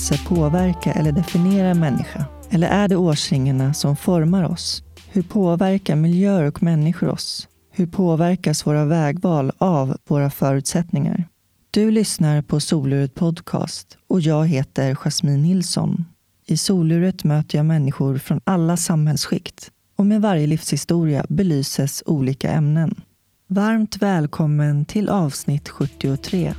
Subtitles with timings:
[0.00, 2.24] Händelse påverka eller definiera en människa?
[2.50, 4.82] Eller är det årsringarna som formar oss?
[5.12, 7.48] Hur påverkar miljöer och människor oss?
[7.72, 11.24] Hur påverkas våra vägval av våra förutsättningar?
[11.70, 16.04] Du lyssnar på Soluret Podcast och jag heter Jasmine Nilsson.
[16.46, 23.00] I Soluret möter jag människor från alla samhällsskikt och med varje livshistoria belyses olika ämnen.
[23.46, 26.54] Varmt välkommen till avsnitt 73.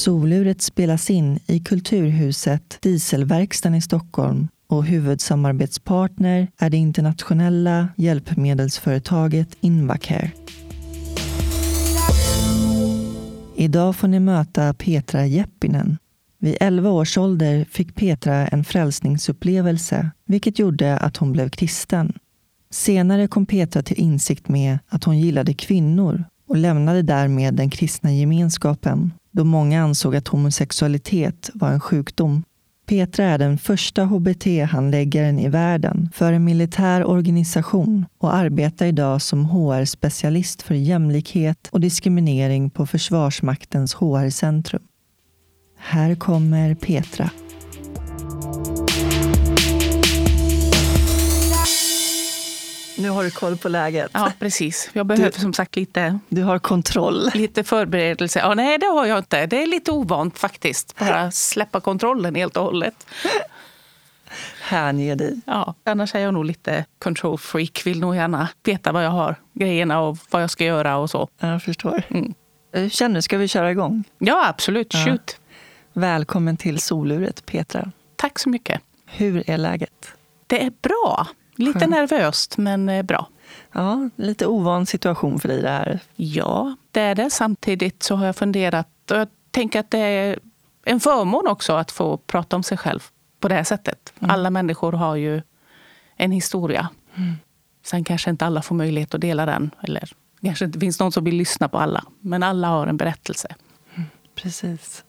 [0.00, 10.30] Soluret spelas in i Kulturhuset Dieselverkstan i Stockholm och huvudsamarbetspartner är det internationella hjälpmedelsföretaget Invacare.
[13.56, 15.98] Idag får ni möta Petra Jeppinen.
[16.38, 22.12] Vid 11 års ålder fick Petra en frälsningsupplevelse, vilket gjorde att hon blev kristen.
[22.70, 28.12] Senare kom Petra till insikt med att hon gillade kvinnor och lämnade därmed den kristna
[28.12, 32.42] gemenskapen, då många ansåg att homosexualitet var en sjukdom.
[32.86, 39.44] Petra är den första HBT-handläggaren i världen för en militär organisation och arbetar idag som
[39.44, 44.82] HR-specialist för jämlikhet och diskriminering på Försvarsmaktens HR-centrum.
[45.78, 47.30] Här kommer Petra.
[53.00, 54.10] Nu har du koll på läget.
[54.14, 54.90] Ja, precis.
[54.92, 57.30] Jag behöver Du- som sagt lite, Du har kontroll.
[57.34, 58.38] lite förberedelse.
[58.38, 59.46] Ja, nej, det har jag inte.
[59.46, 60.98] Det är lite ovant faktiskt.
[60.98, 63.06] Bara släppa kontrollen helt och hållet.
[64.62, 65.40] Hänge dig.
[65.46, 67.82] Ja, annars är jag nog lite control freak.
[67.86, 71.28] Vill nog gärna veta vad jag har, grejerna och vad jag ska göra och så.
[71.38, 72.02] Jag förstår.
[72.08, 72.34] Mm.
[72.72, 73.22] Hur känner du?
[73.22, 74.04] Ska vi köra igång?
[74.18, 74.94] Ja, absolut.
[74.94, 75.04] Ja.
[75.06, 75.36] Shoot.
[75.92, 77.92] Välkommen till soluret, Petra.
[78.16, 78.80] Tack så mycket.
[79.06, 80.12] Hur är läget?
[80.46, 81.26] Det är bra.
[81.60, 83.28] Lite nervöst, men eh, bra.
[83.72, 86.00] Ja, lite ovan situation för dig det här.
[86.16, 87.30] Ja, det är det.
[87.30, 90.38] Samtidigt så har jag funderat och jag tänker att det är
[90.84, 93.00] en förmån också att få prata om sig själv
[93.40, 94.12] på det här sättet.
[94.18, 94.30] Mm.
[94.30, 95.42] Alla människor har ju
[96.16, 96.88] en historia.
[97.14, 97.34] Mm.
[97.84, 99.70] Sen kanske inte alla får möjlighet att dela den.
[99.82, 102.04] Eller kanske inte finns någon som vill lyssna på alla.
[102.20, 103.54] Men alla har en berättelse.
[104.34, 105.04] Precis.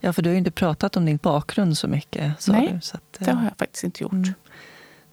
[0.00, 2.46] Ja, för du har ju inte pratat om din bakgrund så mycket.
[2.48, 4.28] Nej, du, så, att, Det eh, har jag faktiskt inte gjort.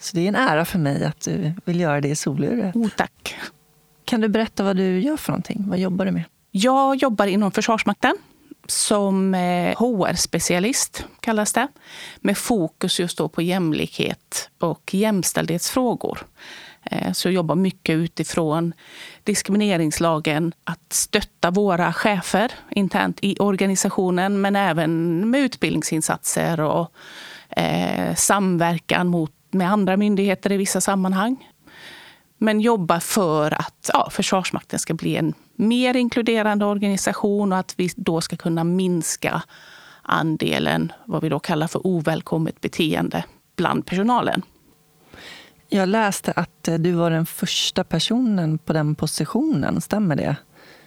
[0.01, 2.75] Så det är en ära för mig att du vill göra det i soluret.
[2.75, 3.35] Oh, tack.
[4.06, 5.63] Kan du berätta vad du gör för någonting?
[5.67, 6.23] Vad jobbar du med?
[6.51, 8.16] Jag jobbar inom Försvarsmakten
[8.67, 11.67] som eh, HR-specialist, kallas det.
[12.19, 16.19] Med fokus just då på jämlikhet och jämställdhetsfrågor.
[16.84, 18.73] Eh, Så jag jobbar mycket utifrån
[19.23, 26.91] diskrimineringslagen, att stötta våra chefer internt i organisationen men även med utbildningsinsatser och
[27.50, 31.50] eh, samverkan mot, med andra myndigheter i vissa sammanhang.
[32.38, 37.91] Men jobba för att ja, Försvarsmakten ska bli en mer inkluderande organisation och att vi
[37.95, 39.44] då ska kunna minska
[40.01, 43.23] andelen vad vi då kallar för ovälkommet beteende
[43.56, 44.41] bland personalen.
[45.69, 49.81] Jag läste att eh, du var den första personen på den positionen.
[49.81, 50.35] Stämmer det?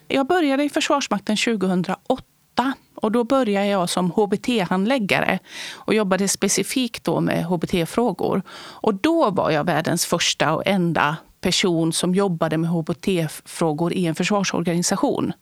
[0.09, 2.75] Jag började i Försvarsmakten 2008
[3.05, 5.39] och då började jag som HBT-handläggare
[5.75, 8.43] och jobbade specifikt då med HBT-frågor.
[8.57, 14.15] Och då var jag världens första och enda person som jobbade med HBT-frågor i en
[14.15, 15.33] försvarsorganisation.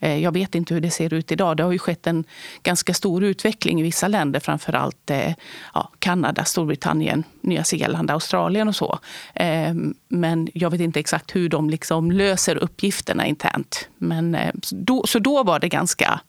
[0.00, 1.56] Eh, jag vet inte hur det ser ut idag.
[1.56, 2.24] Det har ju skett en
[2.62, 5.36] ganska stor utveckling i vissa länder, framförallt allt
[5.74, 8.98] ja, Kanada, Storbritannien, Nya Zeeland, Australien och så.
[9.34, 9.74] Eh,
[10.08, 13.88] men jag vet inte exakt hur de liksom löser uppgifterna internt.
[13.98, 16.20] Men, så då, så då var det ganska...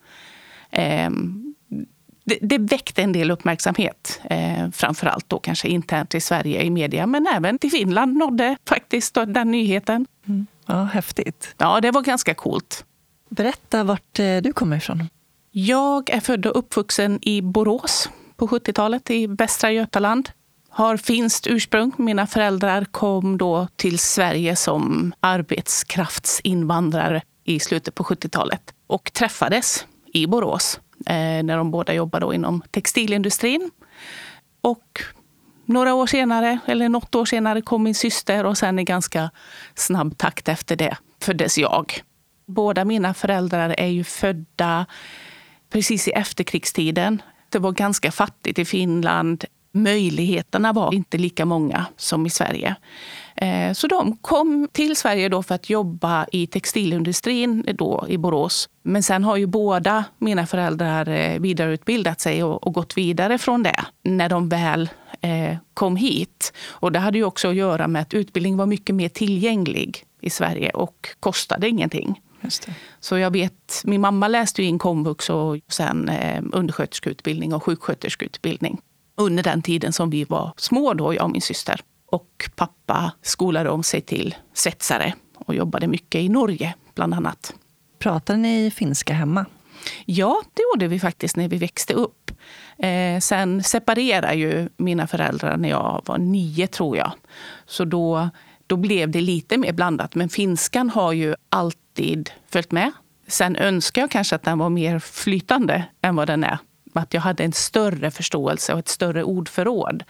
[0.74, 1.10] Eh,
[2.26, 7.08] det, det väckte en del uppmärksamhet, eh, framförallt då kanske internt i Sverige i media,
[7.08, 10.06] men även till Finland nådde faktiskt den nyheten.
[10.66, 11.56] Ja, häftigt.
[11.58, 12.86] Ja, det var ganska coolt.
[13.30, 15.10] Berätta vart eh, du kommer ifrån.
[15.52, 20.30] Jag är född och uppvuxen i Borås på 70-talet i Västra Götaland.
[20.70, 21.92] Har finskt ursprung.
[21.98, 30.28] Mina föräldrar kom då till Sverige som arbetskraftsinvandrare i slutet på 70-talet och träffades i
[30.28, 33.72] Borås eh, när de båda jobbade inom textilindustrin.
[34.62, 35.02] Och
[35.66, 39.32] några år senare, eller något år senare, kom min syster och sen i ganska
[39.76, 41.94] snabb takt efter det föddes jag.
[42.46, 44.86] Båda mina föräldrar är ju födda
[45.70, 47.22] precis i efterkrigstiden.
[47.50, 49.46] Det var ganska fattigt i Finland.
[49.72, 52.76] Möjligheterna var inte lika många som i Sverige.
[53.44, 58.70] Eh, Så de kom till Sverige då för att jobba i textilindustrin då i Borås.
[58.84, 63.86] Men sen har ju båda mina föräldrar eh, vidareutbildat sig och gått vidare från det
[64.04, 64.90] när de väl
[65.22, 66.54] eh, kom hit.
[66.68, 70.30] Och det hade ju också att göra med att utbildning var mycket mer tillgänglig i
[70.30, 72.22] Sverige och kostade ingenting.
[73.00, 78.82] Så jag vet, min mamma läste ju in komvux och sen eh, undersköterskeutbildning och sjuksköterskeutbildning
[79.18, 81.82] under den tiden som vi var små, då, jag och min syster.
[82.14, 87.54] Och pappa skolade om sig till svetsare och jobbade mycket i Norge, bland annat.
[88.00, 89.46] Pratar ni finska hemma?
[90.06, 92.32] Ja, det gjorde vi faktiskt när vi växte upp.
[92.78, 97.12] Eh, sen separerade ju mina föräldrar när jag var nio, tror jag.
[97.66, 98.30] Så då,
[98.68, 100.16] då blev det lite mer blandat.
[100.16, 102.92] Men finskan har ju alltid följt med.
[103.28, 106.58] Sen önskar jag kanske att den var mer flytande än vad den är.
[106.94, 110.04] Att jag hade en större förståelse och ett större ordförråd.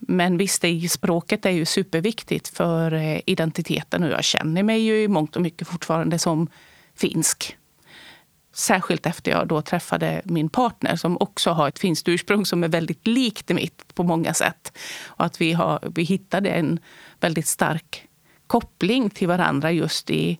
[0.00, 5.02] Men visst, det, språket är ju superviktigt för eh, identiteten och jag känner mig ju
[5.02, 6.48] i mångt och mycket fortfarande som
[6.94, 7.56] finsk.
[8.52, 12.68] Särskilt efter jag då träffade min partner som också har ett finskt ursprung som är
[12.68, 14.78] väldigt likt mitt på många sätt.
[15.06, 16.80] Och att vi, har, vi hittade en
[17.20, 18.08] väldigt stark
[18.46, 20.38] koppling till varandra just i,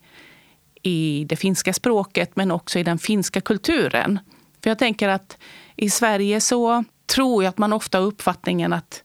[0.82, 4.18] i det finska språket men också i den finska kulturen.
[4.62, 5.38] För jag tänker att
[5.76, 9.02] i Sverige så tror jag att man ofta har uppfattningen att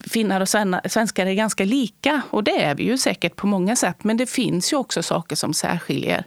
[0.00, 0.48] finnar och
[0.90, 2.22] svenskar är ganska lika.
[2.30, 4.04] Och det är vi ju säkert på många sätt.
[4.04, 6.24] Men det finns ju också saker som särskiljer.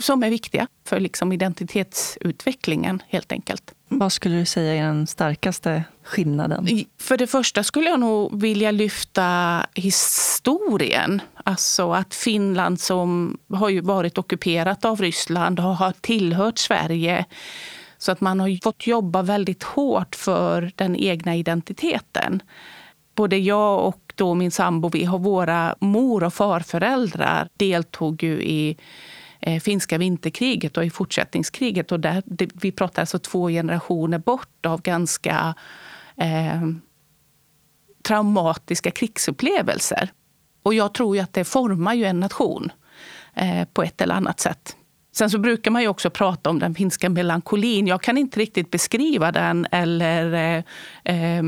[0.00, 3.74] Som är viktiga för liksom identitetsutvecklingen helt enkelt.
[3.88, 6.68] Vad skulle du säga är den starkaste skillnaden?
[7.00, 11.20] För det första skulle jag nog vilja lyfta historien.
[11.44, 17.24] Alltså att Finland som har ju varit ockuperat av Ryssland har tillhört Sverige
[18.06, 22.42] så att man har fått jobba väldigt hårt för den egna identiteten.
[23.14, 28.76] Både jag och då min sambo, vi har våra mor och farföräldrar deltog ju i
[29.40, 31.92] eh, finska vinterkriget och i fortsättningskriget.
[31.92, 35.54] Och där, det, vi pratar alltså två generationer bort av ganska
[36.16, 36.62] eh,
[38.02, 40.10] traumatiska krigsupplevelser.
[40.62, 42.72] Och jag tror ju att det formar ju en nation
[43.34, 44.76] eh, på ett eller annat sätt.
[45.16, 47.86] Sen så brukar man ju också prata om den finska melankolin.
[47.86, 50.32] Jag kan inte riktigt beskriva den eller
[51.04, 51.42] eh, eh,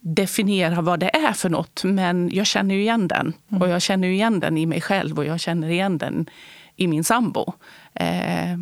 [0.00, 1.84] definiera vad det är för något.
[1.84, 3.32] Men jag känner ju igen den.
[3.48, 3.62] Mm.
[3.62, 6.26] Och jag känner igen den i mig själv och jag känner igen den
[6.76, 7.52] i min sambo.
[7.94, 8.58] Eh,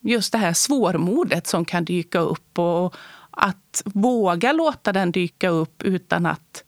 [0.00, 2.94] just det här svårmodet som kan dyka upp och
[3.30, 6.64] att våga låta den dyka upp utan att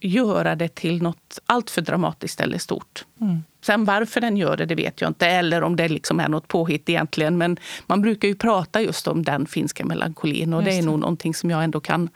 [0.00, 3.04] göra det till något alltför dramatiskt eller stort.
[3.20, 3.42] Mm.
[3.62, 5.26] Sen varför den gör det, det vet jag inte.
[5.26, 7.38] Eller om det liksom är något påhitt egentligen.
[7.38, 10.54] Men man brukar ju prata just om den finska melankolin.
[10.54, 10.70] Och det.
[10.70, 12.08] det är nog någonting som jag ändå kan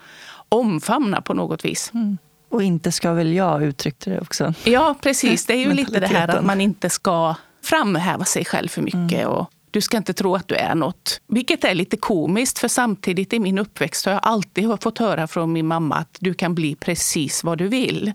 [0.49, 1.91] omfamna på något vis.
[1.95, 2.19] Mm.
[2.49, 4.55] Och inte ska väl jag uttryckte det också.
[4.65, 5.47] Ja, precis.
[5.47, 9.13] Det är ju lite det här att man inte ska framhäva sig själv för mycket.
[9.13, 9.29] Mm.
[9.29, 11.21] Och du ska inte tro att du är något.
[11.27, 15.53] Vilket är lite komiskt, för samtidigt i min uppväxt har jag alltid fått höra från
[15.53, 18.13] min mamma att du kan bli precis vad du vill.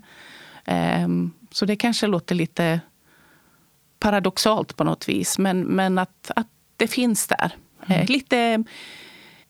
[1.04, 2.80] Um, så det kanske låter lite
[4.00, 7.52] paradoxalt på något vis, men, men att, att det finns där.
[7.86, 8.00] Mm.
[8.00, 8.64] Eh, lite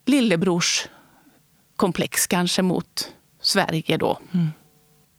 [0.06, 4.19] lillebrorskomplex kanske mot Sverige då.
[4.32, 4.49] Mm.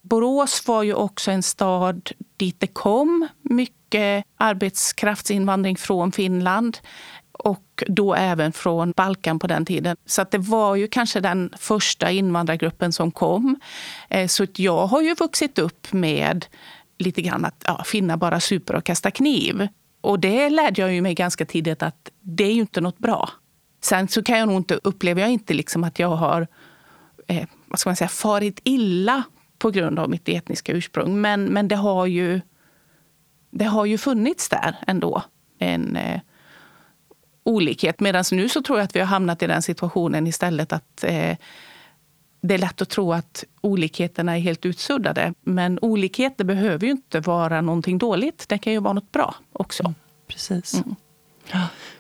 [0.01, 6.77] Borås var ju också en stad dit det kom mycket arbetskraftsinvandring från Finland
[7.32, 9.98] och då även från Balkan på den tiden.
[10.05, 13.60] Så det var ju kanske den första invandrargruppen som kom.
[14.10, 16.46] Eh, så jag har ju vuxit upp med
[17.01, 19.67] lite grann att ja, finna bara super och kasta kniv.
[20.01, 23.29] Och det lärde jag ju mig ganska tidigt att det är ju inte något bra.
[23.81, 26.48] Sen så kan jag nog inte, upplever jag inte liksom att jag har
[27.27, 29.24] eh, vad ska man säga, farit illa
[29.58, 31.22] på grund av mitt etniska ursprung.
[31.22, 32.41] Men, men det, har ju,
[33.51, 35.24] det har ju funnits där ändå.
[35.60, 36.22] En eh,
[37.43, 38.00] olikhet.
[38.00, 41.38] Medan nu så tror jag att vi har hamnat i den situationen istället att eh,
[42.41, 45.33] det är lätt att tro att olikheterna är helt utsuddade.
[45.41, 48.50] Men olikheter behöver ju inte vara någonting dåligt.
[48.50, 49.83] Det kan ju vara något bra också.
[49.83, 49.95] Mm,
[50.27, 50.74] precis.
[50.74, 50.95] Mm.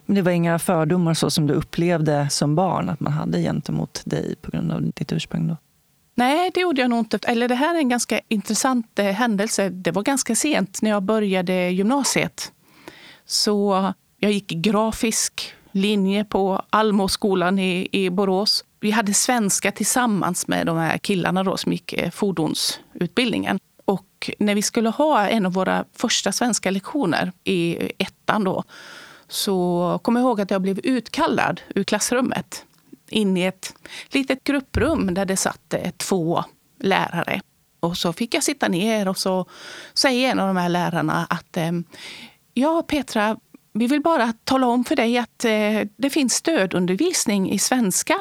[0.05, 4.01] Men det var inga fördomar så som du upplevde som barn att man hade gentemot
[4.05, 5.47] dig på grund av ditt ursprung?
[5.47, 5.57] Då?
[6.15, 7.19] Nej, det gjorde jag nog inte.
[7.23, 9.69] Eller det här är en ganska intressant eh, händelse.
[9.69, 12.51] Det var ganska sent när jag började gymnasiet.
[13.25, 20.65] Så jag gick grafisk linje på Almåskolan i, i Borås vi hade svenska tillsammans med
[20.65, 23.59] de här killarna då, som gick eh, fordonsutbildningen.
[23.85, 28.63] Och när vi skulle ha en av våra första svenska lektioner i ettan då,
[29.27, 32.65] så kom jag ihåg att jag blev utkallad ur klassrummet
[33.09, 33.73] in i ett
[34.09, 36.43] litet grupprum där det satt eh, två
[36.79, 37.41] lärare.
[37.79, 39.45] Och så fick jag sitta ner och så
[39.93, 41.71] säger en av de här lärarna att eh,
[42.53, 43.37] ja, Petra,
[43.73, 45.39] vi vill bara tala om för dig att
[45.97, 48.19] det finns stödundervisning i svenska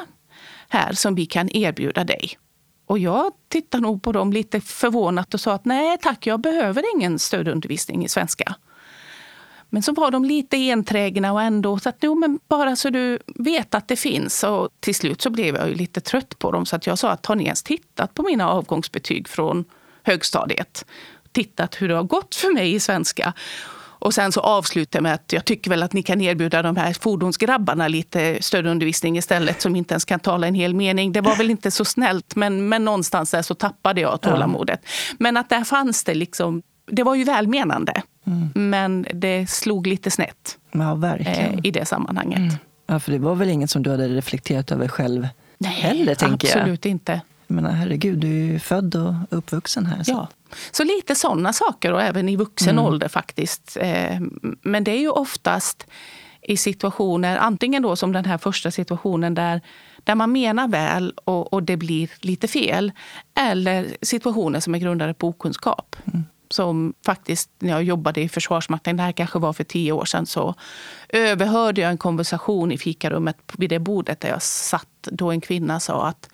[0.71, 2.37] här som vi kan erbjuda dig.
[2.85, 6.95] Och jag tittade nog på dem lite förvånat och sa att nej tack, jag behöver
[6.95, 8.55] ingen stödundervisning i svenska.
[9.69, 13.19] Men så var de lite enträgna och ändå så att jo, men bara så du
[13.35, 14.43] vet att det finns.
[14.43, 17.09] Och till slut så blev jag ju lite trött på dem så att jag sa
[17.09, 19.65] att har ni ens tittat på mina avgångsbetyg från
[20.03, 20.85] högstadiet?
[21.31, 23.33] Tittat hur det har gått för mig i svenska.
[24.01, 26.75] Och sen så avslutar jag med att jag tycker väl att ni kan erbjuda de
[26.75, 31.11] här fordonsgrabbarna lite stödundervisning istället som inte ens kan tala en hel mening.
[31.11, 34.85] Det var väl inte så snällt men, men någonstans där så tappade jag tålamodet.
[35.19, 38.01] Men att där fanns det liksom, det var ju välmenande.
[38.27, 38.69] Mm.
[38.69, 41.17] Men det slog lite snett ja.
[41.17, 42.39] Eh, i det sammanhanget.
[42.39, 42.53] Mm.
[42.87, 45.27] Ja, för det var väl inget som du hade reflekterat över själv
[45.57, 46.57] Nej, heller, tänker jag.
[46.57, 47.21] absolut inte.
[47.51, 50.03] Jag menar, herregud, du är ju född och uppvuxen här.
[50.03, 50.11] Så.
[50.11, 50.27] Ja,
[50.71, 52.85] så lite sådana saker och även i vuxen mm.
[52.85, 53.77] ålder faktiskt.
[53.81, 54.19] Eh,
[54.61, 55.87] men det är ju oftast
[56.41, 59.61] i situationer, antingen då som den här första situationen där,
[60.03, 62.91] där man menar väl och, och det blir lite fel.
[63.35, 65.95] Eller situationer som är grundade på okunskap.
[66.05, 66.23] Mm.
[66.49, 70.25] Som faktiskt när jag jobbade i Försvarsmakten, det här kanske var för tio år sedan,
[70.25, 70.55] så
[71.09, 74.87] överhörde jag en konversation i fikarummet vid det bordet där jag satt.
[75.01, 76.29] Då en kvinna sa att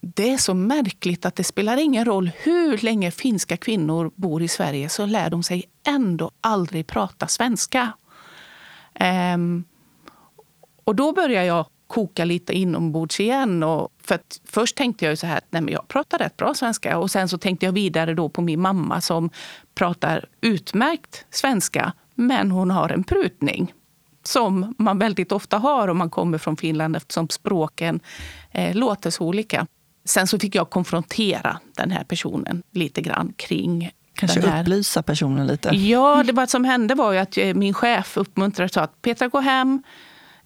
[0.00, 4.48] det är så märkligt att det spelar ingen roll hur länge finska kvinnor bor i
[4.48, 7.92] Sverige så lär de sig ändå aldrig prata svenska.
[9.34, 9.64] Um,
[10.84, 13.62] och då börjar jag koka lite inombords igen.
[13.62, 16.98] Och för först tänkte jag så här, nej men jag pratar rätt bra svenska.
[16.98, 19.30] Och sen så tänkte jag vidare då på min mamma som
[19.74, 23.74] pratar utmärkt svenska, men hon har en prutning
[24.22, 28.00] som man väldigt ofta har om man kommer från Finland eftersom språken
[28.50, 29.66] eh, låter så olika.
[30.08, 34.62] Sen så fick jag konfrontera den här personen lite grann kring Kanske den här.
[34.62, 35.76] upplysa personen lite?
[35.76, 39.02] Ja, det vad som hände var ju att eh, min chef uppmuntrade och sa att
[39.02, 39.82] Petra, gå hem,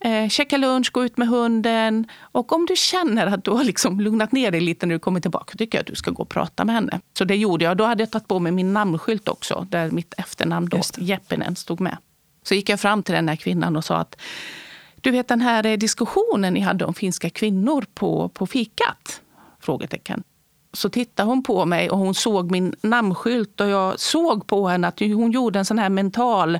[0.01, 2.07] eh, checka lunch, gå ut med hunden.
[2.21, 5.21] Och om du känner att du har liksom lugnat ner dig lite när du kommer
[5.21, 7.01] tillbaka, tycker jag att du ska gå och prata med henne.
[7.19, 7.77] Så det gjorde jag.
[7.77, 11.81] Då hade jag tagit på mig min namnskylt också, där mitt efternamn då, Jeppinen, stod
[11.81, 11.97] med.
[12.45, 14.21] Så gick jag fram till den här kvinnan och sa att
[15.01, 19.22] du vet den här eh, diskussionen ni hade om finska kvinnor på, på fikat.
[19.63, 20.23] Frågetecken.
[20.73, 24.89] Så tittade hon på mig och hon såg min namnskylt och jag såg på henne
[24.89, 26.59] att hon gjorde en sån här mental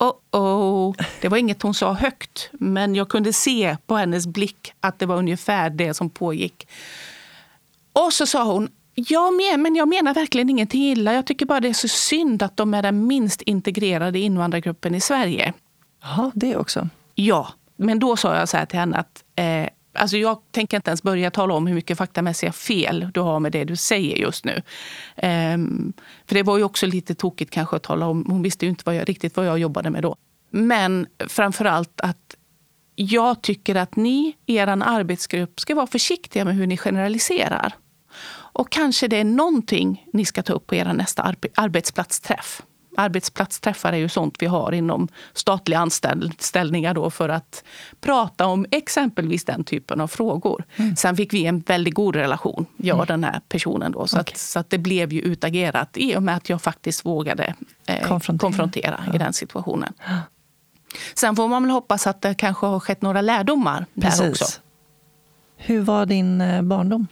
[0.00, 0.94] Oh oh.
[1.20, 5.06] Det var inget hon sa högt, men jag kunde se på hennes blick att det
[5.06, 6.68] var ungefär det som pågick.
[7.92, 11.14] Och så sa hon, jag men, men jag menar verkligen ingenting illa.
[11.14, 15.00] Jag tycker bara det är så synd att de är den minst integrerade invandrargruppen i
[15.00, 15.52] Sverige.
[16.02, 16.88] Jaha, det också?
[17.14, 20.90] Ja, men då sa jag så här till henne att eh, Alltså jag tänker inte
[20.90, 24.44] ens börja tala om hur mycket faktamässiga fel du har med det du säger just
[24.44, 24.62] nu.
[25.54, 25.92] Um,
[26.26, 28.24] för det var ju också lite tokigt kanske att tala om.
[28.28, 30.16] Hon visste ju inte vad jag, riktigt vad jag jobbade med då.
[30.50, 32.36] Men framför allt att
[32.94, 37.74] jag tycker att ni i er arbetsgrupp ska vara försiktiga med hur ni generaliserar.
[38.52, 42.62] Och kanske det är någonting ni ska ta upp på er nästa arbetsplatsträff
[43.00, 47.64] arbetsplatsträffar är ju sånt vi har inom statliga anställningar då för att
[48.00, 50.64] prata om exempelvis den typen av frågor.
[50.76, 50.96] Mm.
[50.96, 53.20] Sen fick vi en väldigt god relation, jag och mm.
[53.20, 53.92] den här personen.
[53.92, 54.32] Då, så, okay.
[54.32, 57.54] att, så att det blev ju utagerat i och med att jag faktiskt vågade
[57.86, 59.14] eh, konfrontera, konfrontera ja.
[59.14, 59.92] i den situationen.
[61.14, 64.20] Sen får man väl hoppas att det kanske har skett några lärdomar Precis.
[64.20, 64.60] där också.
[65.56, 67.06] Hur var din eh, barndom?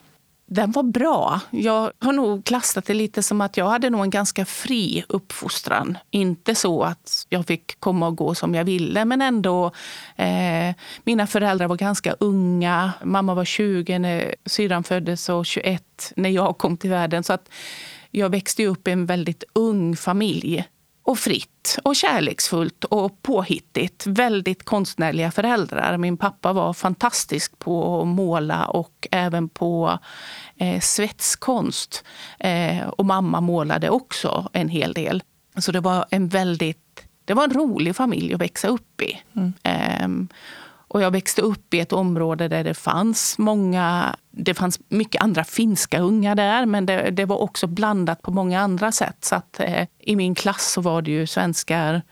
[0.51, 1.41] Den var bra.
[1.51, 5.99] Jag har nog klassat det lite som att jag hade nog en ganska fri uppfostran.
[6.11, 9.71] Inte så att jag fick komma och gå som jag ville, men ändå.
[10.17, 10.75] Eh,
[11.05, 12.93] mina föräldrar var ganska unga.
[13.05, 17.25] Mamma var 20 när syrran föddes och 21 när jag kom till världen.
[17.25, 17.49] Så att
[18.11, 20.65] jag växte upp i en väldigt ung familj
[21.09, 24.07] och fritt och kärleksfullt och påhittigt.
[24.07, 25.97] Väldigt konstnärliga föräldrar.
[25.97, 29.99] Min pappa var fantastisk på att måla och även på
[30.57, 32.05] eh, svetskonst.
[32.39, 35.23] Eh, och mamma målade också en hel del.
[35.57, 39.23] Så det var en väldigt det var en rolig familj att växa upp i.
[39.37, 39.53] Mm.
[39.63, 40.29] Eh,
[40.89, 45.45] och jag växte upp i ett område där det fanns många, det fanns mycket andra
[45.45, 49.17] finska unga där, men det, det var också blandat på många andra sätt.
[49.25, 52.03] Så att, eh, I min klass så var det ju svenskar,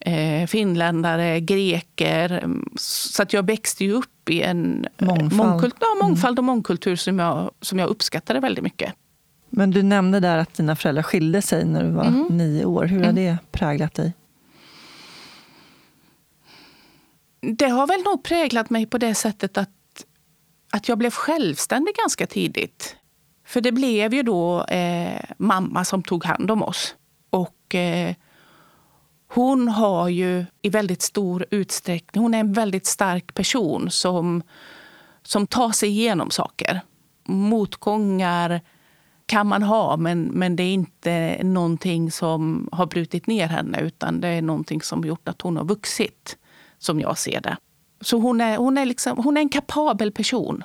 [0.00, 2.48] eh, finländare, greker.
[2.76, 6.96] Så att jag växte ju upp i en eh, mångfald, mångkult, ja, mångfald och mångkultur
[6.96, 8.92] som jag, som jag uppskattade väldigt mycket.
[9.50, 12.26] Men du nämnde där att dina föräldrar skilde sig när du var mm.
[12.30, 12.84] nio år.
[12.84, 13.14] Hur har mm.
[13.14, 14.12] det präglat dig?
[17.52, 19.70] Det har väl nog präglat mig på det sättet att,
[20.72, 22.96] att jag blev självständig ganska tidigt.
[23.46, 26.94] För det blev ju då eh, mamma som tog hand om oss.
[27.30, 28.14] Och eh,
[29.28, 34.42] hon har ju i väldigt stor utsträckning, hon är en väldigt stark person som,
[35.22, 36.80] som tar sig igenom saker.
[37.24, 38.60] motgångar
[39.26, 44.20] kan man ha, men, men det är inte någonting som har brutit ner henne utan
[44.20, 46.36] det är någonting som gjort att hon har vuxit,
[46.84, 47.56] som jag ser det.
[48.00, 50.64] Så hon är, hon är, liksom, hon är en kapabel person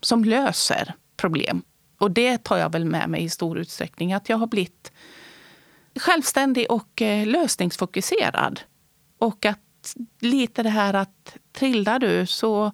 [0.00, 1.62] som löser problem.
[1.98, 4.12] Och det tar jag väl med mig i stor utsträckning.
[4.12, 4.92] Att jag har blivit
[5.96, 8.60] självständig och eh, lösningsfokuserad.
[9.18, 12.72] Och att lite det här att trillar du så...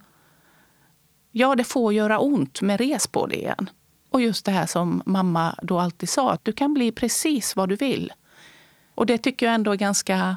[1.32, 3.70] Ja, det får göra ont, men res på det igen.
[4.10, 7.68] Och just det här som mamma då alltid sa, att du kan bli precis vad
[7.68, 8.12] du vill.
[8.94, 10.36] Och det tycker jag ändå är ganska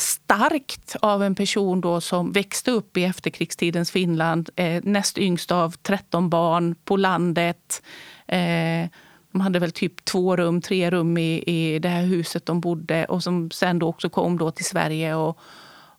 [0.00, 5.70] starkt av en person då som växte upp i efterkrigstidens Finland, eh, näst yngst av
[5.70, 7.82] 13 barn på landet.
[8.26, 8.88] Eh,
[9.32, 13.04] de hade väl typ två rum, tre rum i, i det här huset de bodde
[13.04, 15.38] och som sen då också kom då till Sverige och,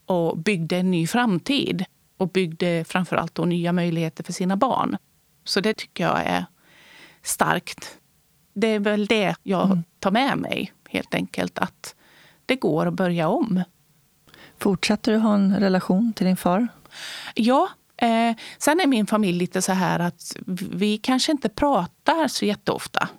[0.06, 1.86] och byggde en ny framtid.
[2.18, 4.98] Och byggde framförallt då nya möjligheter för sina barn.
[5.44, 6.46] Så det tycker jag är
[7.22, 7.98] starkt.
[8.54, 9.84] Det är väl det jag mm.
[10.00, 11.60] tar med mig helt enkelt.
[11.60, 11.96] Att
[12.46, 13.64] det går att börja om.
[14.62, 16.68] Fortsätter du ha en relation till din far?
[17.36, 17.70] Ja.
[17.98, 20.36] Eh, sen är min familj lite så här att
[20.72, 23.10] vi kanske inte pratar så jätteofta.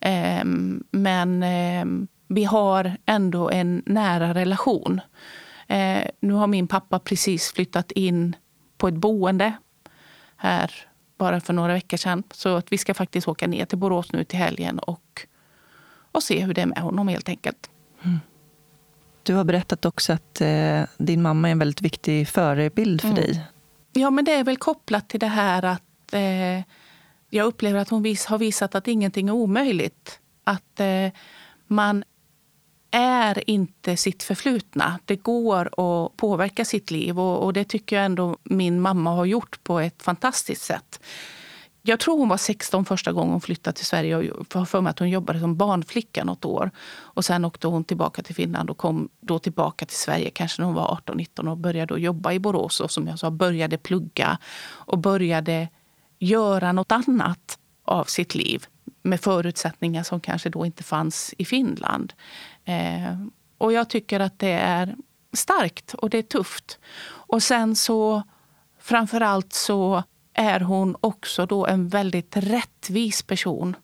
[0.00, 0.44] Eh,
[0.90, 5.00] men eh, vi har ändå en nära relation.
[5.66, 8.36] Eh, nu har min pappa precis flyttat in
[8.78, 9.52] på ett boende
[10.36, 10.72] här
[11.18, 12.22] bara för några veckor sedan.
[12.30, 15.26] Så att vi ska faktiskt åka ner till Borås nu till helgen och,
[16.12, 17.70] och se hur det är med honom helt enkelt.
[18.02, 18.18] Mm.
[19.24, 23.20] Du har berättat också att eh, din mamma är en väldigt viktig förebild för mm.
[23.20, 23.40] dig.
[23.92, 26.62] Ja, men det är väl kopplat till det här att eh,
[27.30, 30.20] jag upplever att hon vis, har visat att ingenting är omöjligt.
[30.44, 31.08] Att eh,
[31.66, 32.04] man
[32.90, 34.98] är inte sitt förflutna.
[35.04, 39.24] Det går att påverka sitt liv och, och, det tycker jag ändå min mamma har
[39.24, 41.00] gjort på ett fantastiskt sätt.
[41.86, 44.90] Jag tror hon var 16 första gången hon flyttade till Sverige Jag har för mig
[44.90, 46.70] att hon jobbade som barnflicka något år.
[46.90, 50.66] Och sen åkte hon tillbaka till Finland och kom då tillbaka till Sverige kanske när
[50.66, 54.38] hon var 18-19 och började då jobba i Borås och som jag sa började plugga
[54.66, 55.68] och började
[56.18, 58.66] göra något annat av sitt liv
[59.02, 62.12] med förutsättningar som kanske då inte fanns i Finland.
[62.64, 63.18] Eh,
[63.58, 64.96] och jag tycker att det är
[65.32, 66.78] starkt och det är tufft.
[67.06, 68.22] Och sen så
[68.80, 70.02] framför allt så
[70.34, 73.76] är hon också då en väldigt rättvis person.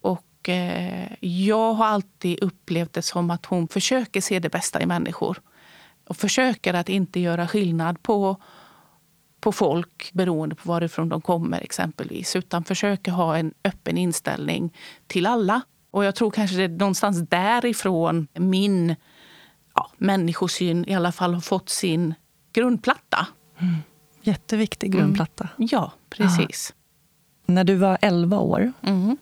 [0.00, 4.86] Och eh, jag har alltid upplevt det som att hon försöker se det bästa i
[4.86, 5.40] människor.
[6.08, 8.36] Och försöker att inte göra skillnad på,
[9.40, 12.36] på folk beroende på varifrån de kommer exempelvis.
[12.36, 14.74] Utan försöker ha en öppen inställning
[15.06, 15.62] till alla.
[15.90, 18.96] Och jag tror kanske det är någonstans därifrån min
[19.74, 22.14] ja, människosyn i alla fall har fått sin
[22.52, 23.26] grundplatta.
[23.58, 23.76] Mm.
[24.28, 25.48] Jätteviktig grundplatta.
[25.58, 25.68] Mm.
[25.72, 26.72] Ja, precis.
[26.72, 27.54] Aha.
[27.54, 29.16] När du var 11 år mm.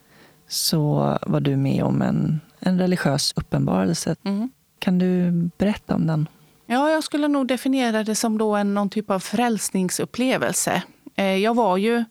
[0.49, 4.17] så var du med om en, en religiös uppenbarelse.
[4.23, 4.51] Mm.
[4.79, 6.29] Kan du berätta om den?
[6.67, 10.83] Ja, jag skulle nog definiera det som då en, någon typ av frälsningsupplevelse.
[11.17, 12.05] Eh, jag var ju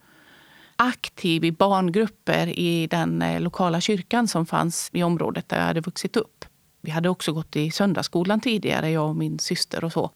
[0.76, 5.82] aktiv i barngrupper i den eh, lokala kyrkan som fanns i området där jag hade
[5.82, 6.46] vuxit upp.
[6.82, 10.12] Vi hade också gått i söndagsskolan tidigare, jag och min syster och så.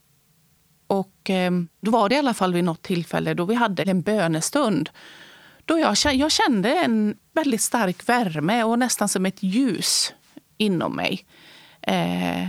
[0.90, 4.02] Och ehm, då var det i alla fall vid något tillfälle då vi hade en
[4.02, 4.90] bönestund.
[5.66, 10.14] Då jag, jag kände en väldigt stark värme och nästan som ett ljus
[10.58, 11.26] inom mig.
[11.82, 12.48] Eh,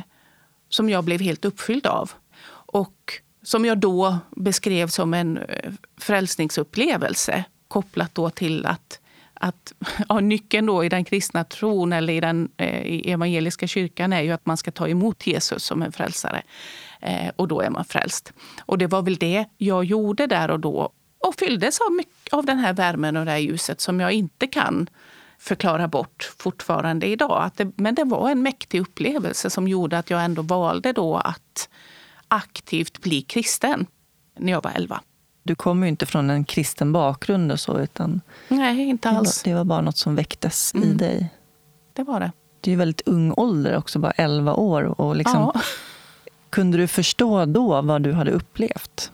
[0.68, 2.12] som jag blev helt uppfylld av.
[2.72, 9.00] Och som jag då beskrev som en eh, frälsningsupplevelse kopplat då till att,
[9.40, 9.72] att
[10.08, 14.22] ja, nyckeln då i den kristna tron eller i den eh, i evangeliska kyrkan är
[14.22, 16.42] ju att man ska ta emot Jesus som en frälsare.
[17.00, 18.32] Eh, och då är man frälst.
[18.60, 22.46] Och det var väl det jag gjorde där och då och fylldes av, mycket, av
[22.46, 24.88] den här värmen och det här ljuset som jag inte kan
[25.38, 27.42] förklara bort fortfarande idag.
[27.42, 31.16] Att det, men det var en mäktig upplevelse som gjorde att jag ändå valde då
[31.16, 31.68] att
[32.28, 33.86] aktivt bli kristen
[34.38, 35.00] när jag var 11.
[35.42, 39.42] Du kommer ju inte från en kristen bakgrund och så, utan Nej, inte alls.
[39.42, 40.88] Det var, bara något som väcktes mm.
[40.88, 41.28] i dig.
[41.92, 42.32] Det var det.
[42.60, 45.00] Det är ju väldigt ung ålder också, bara 11 år.
[45.00, 45.60] Och liksom, ja.
[46.50, 49.12] Kunde du förstå då vad du hade upplevt?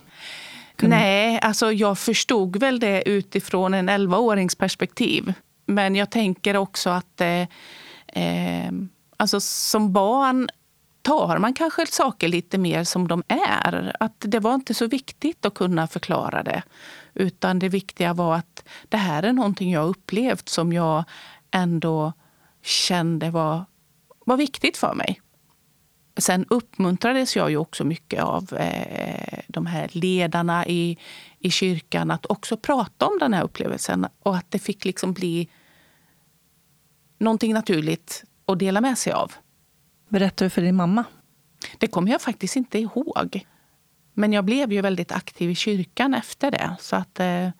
[0.77, 0.97] Kunde...
[0.97, 5.33] Nej, alltså jag förstod väl det utifrån en 11-årings perspektiv.
[5.67, 7.41] Men jag tänker också att eh,
[8.07, 8.73] eh,
[9.17, 10.49] alltså som barn
[11.07, 13.97] tar man kanske saker lite mer som de är.
[14.01, 16.63] Att det var inte så viktigt att kunna förklara det.
[17.15, 21.05] Utan det viktiga var att det här är någonting jag upplevt som jag
[21.51, 22.13] ändå
[22.63, 23.65] kände var,
[24.27, 25.21] var viktigt för mig.
[26.17, 30.99] Sen uppmuntrades jag ju också mycket av eh, de här ledarna i,
[31.39, 35.49] i kyrkan att också prata om den här upplevelsen och att det fick liksom bli
[37.19, 39.33] någonting naturligt att dela med sig av.
[40.09, 41.05] Berättar du för din mamma?
[41.79, 43.47] Det kommer jag faktiskt inte ihåg.
[44.15, 46.77] Men jag blev ju väldigt aktiv i kyrkan efter det.
[46.81, 47.51] Så att, eh,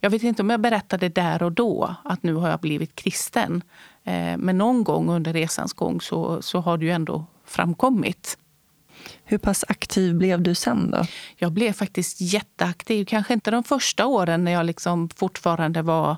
[0.00, 3.62] jag vet inte om jag berättade där och då att nu har jag blivit kristen.
[4.04, 8.38] Eh, men någon gång under resans gång så, så har det ju ändå framkommit.
[9.24, 11.06] Hur pass aktiv blev du sen då?
[11.36, 13.04] Jag blev faktiskt jätteaktiv.
[13.04, 16.16] Kanske inte de första åren när jag liksom fortfarande var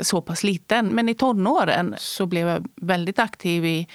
[0.00, 0.86] så pass liten.
[0.86, 3.88] Men i tonåren så blev jag väldigt aktiv i,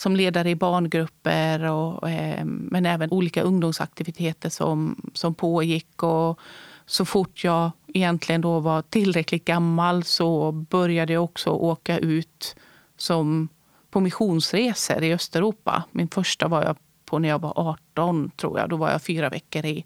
[0.00, 6.02] som ledare i barngrupper och, eh, men även olika ungdomsaktiviteter som, som pågick.
[6.02, 6.40] Och
[6.86, 12.56] så fort jag egentligen då var tillräckligt gammal så började jag också åka ut
[12.96, 13.48] som
[13.90, 15.84] på missionsresor i Östeuropa.
[15.90, 18.68] Min första var jag på när jag var 18, tror jag.
[18.68, 19.84] Då var jag fyra veckor i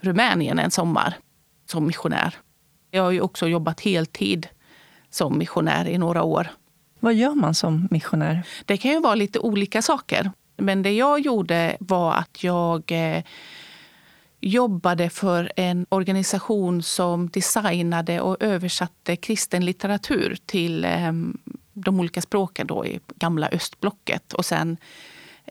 [0.00, 1.14] Rumänien en sommar
[1.70, 2.34] som missionär.
[2.90, 4.48] Jag har ju också jobbat heltid
[5.10, 6.48] som missionär i några år.
[7.00, 8.42] Vad gör man som missionär?
[8.64, 10.30] Det kan ju vara lite olika saker.
[10.56, 13.22] Men det jag gjorde var att jag eh,
[14.40, 21.12] jobbade för en organisation som designade och översatte kristen litteratur till eh,
[21.72, 24.32] de olika språken då i gamla östblocket.
[24.32, 24.76] Och sen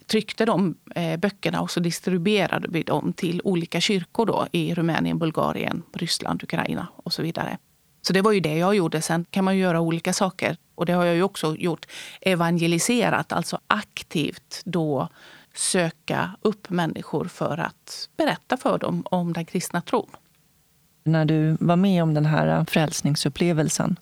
[0.08, 5.18] tryckte de eh, böckerna och så distribuerade vi dem till olika kyrkor då, i Rumänien,
[5.18, 7.58] Bulgarien, Ryssland, Ukraina och så vidare.
[8.02, 9.02] Så det var ju det jag gjorde.
[9.02, 10.58] Sen kan man göra olika saker.
[10.76, 11.86] Och det har jag ju också gjort.
[12.22, 15.10] Evangeliserat, alltså aktivt då
[15.56, 20.10] söka upp människor för att berätta för dem om den kristna tron.
[21.04, 23.96] När du var med om den här frälsningsupplevelsen,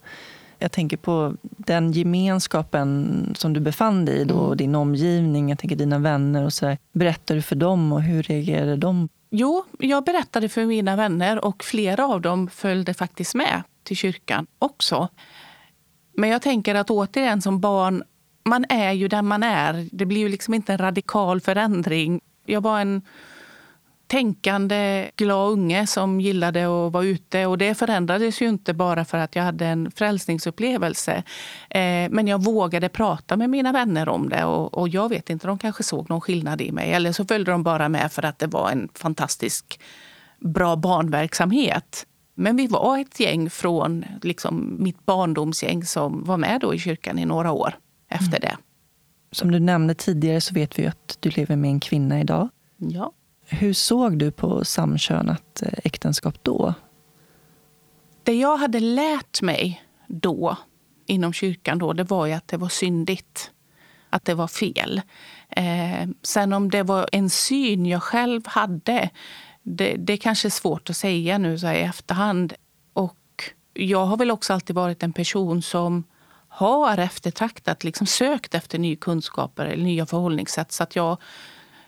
[0.60, 4.58] jag tänker på den gemenskapen som du befann dig i då, mm.
[4.58, 6.78] din omgivning, jag tänker dina vänner och så där.
[6.94, 9.10] Berättade du för dem och hur reagerade de?
[9.30, 14.48] Jo, jag berättade för mina vänner och flera av dem följde faktiskt med till kyrkan
[14.60, 15.10] också.
[16.14, 18.04] Men jag tänker att återigen som barn,
[18.46, 19.90] man är ju den man är.
[19.92, 22.22] Det blir ju liksom inte en radikal förändring.
[22.46, 23.02] Jag var en
[24.08, 27.46] tänkande, glad unge som gillade att vara ute.
[27.46, 31.24] Och det förändrades ju inte bara för att jag hade en frälsningsupplevelse.
[31.70, 35.48] Eh, men jag vågade prata med mina vänner om det och, och, jag vet inte,
[35.48, 36.94] de kanske såg någon skillnad i mig.
[36.94, 39.80] Eller så följde de bara med för att det var en fantastisk
[40.40, 42.06] bra barnverksamhet.
[42.40, 47.20] Men vi var ett gäng från liksom, mitt barndomsgäng som var med då i kyrkan
[47.20, 48.40] i några år efter mm.
[48.42, 48.58] det.
[49.32, 52.50] Som du nämnde tidigare så vet vi att du lever med en kvinna idag.
[52.78, 53.12] Ja.
[53.46, 56.74] Hur såg du på samkönat eh, äktenskap då?
[58.24, 60.58] Det jag hade lärt mig då,
[61.06, 63.52] inom kyrkan, då, det var ju att det var syndigt.
[64.10, 65.02] Att det var fel.
[65.50, 69.10] Eh, sen om det var en syn jag själv hade,
[69.70, 72.54] det, det kanske är svårt att säga nu så i efterhand.
[72.94, 76.04] Och jag har väl också alltid varit en person som
[76.48, 80.72] har eftertraktat, liksom sökt efter nya kunskaper eller nya förhållningssätt.
[80.72, 81.18] Så att jag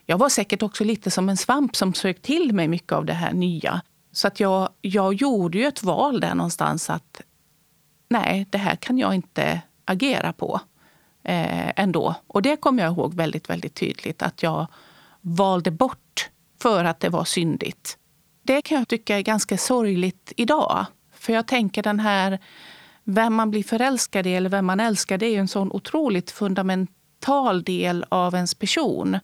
[0.06, 3.13] jag var säkert också lite som en svamp som sökte till mig mycket av det
[3.13, 3.82] här nya.
[4.12, 7.22] Så att jag, jag gjorde ju ett val där någonstans att
[8.10, 10.62] nej, det här kan jag inte agera på
[11.24, 12.15] eh, ändå.
[12.28, 14.68] Och det kommer jag ihåg väldigt, väldigt tydligt att jag
[15.22, 16.30] valde bort
[16.62, 17.98] för att det var syndigt.
[18.43, 20.86] Det kan jag tycka är ganska sorgligt idag.
[21.13, 22.39] För jag tänker den här
[23.04, 27.63] vem man blir förälskad i eller vem man älskar, det är en sån otroligt fundamental
[27.63, 29.19] del av ens person.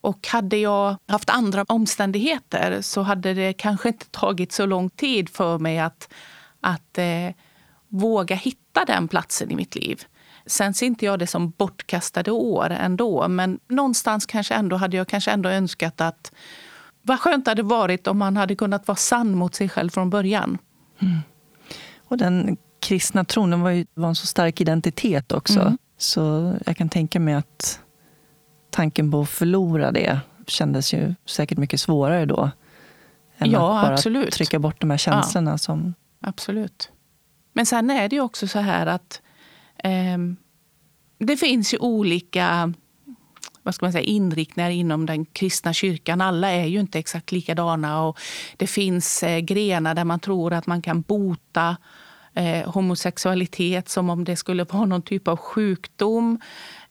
[0.00, 5.28] Och hade jag haft andra omständigheter så hade det kanske inte tagit så lång tid
[5.28, 6.12] för mig att,
[6.60, 7.34] att eh,
[7.88, 10.04] våga hitta den platsen i mitt liv.
[10.46, 15.08] Sen ser inte jag det som bortkastade år ändå, men någonstans kanske ändå hade jag
[15.08, 16.32] kanske ändå önskat att
[17.02, 20.10] vad skönt det hade varit om man hade kunnat vara sann mot sig själv från
[20.10, 20.58] början.
[20.98, 21.18] Mm.
[21.98, 25.60] Och den kristna tron var, ju, var en så stark identitet också.
[25.60, 25.78] Mm.
[25.98, 27.80] Så jag kan tänka mig att
[28.70, 32.50] tanken på att förlora det kändes ju säkert mycket svårare då.
[33.38, 34.32] Än ja, att bara absolut.
[34.32, 35.50] trycka bort de här känslorna.
[35.50, 35.94] Ja, som...
[36.20, 36.90] Absolut.
[37.52, 39.22] Men sen är det ju också så här att
[39.84, 40.18] eh,
[41.18, 42.74] det finns ju olika
[43.70, 46.20] vad ska man säga, inriktningar inom den kristna kyrkan.
[46.20, 48.02] Alla är ju inte exakt likadana.
[48.02, 48.18] Och
[48.56, 51.76] det finns eh, grenar där man tror att man kan bota
[52.34, 56.40] eh, homosexualitet som om det skulle vara någon typ av sjukdom.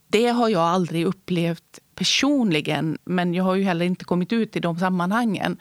[0.08, 4.60] Det har jag aldrig upplevt personligen, men jag har ju heller inte kommit ut i
[4.60, 5.58] de sammanhangen.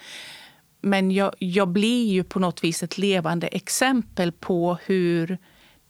[0.80, 5.38] Men jag, jag blir ju på något vis ett levande exempel på hur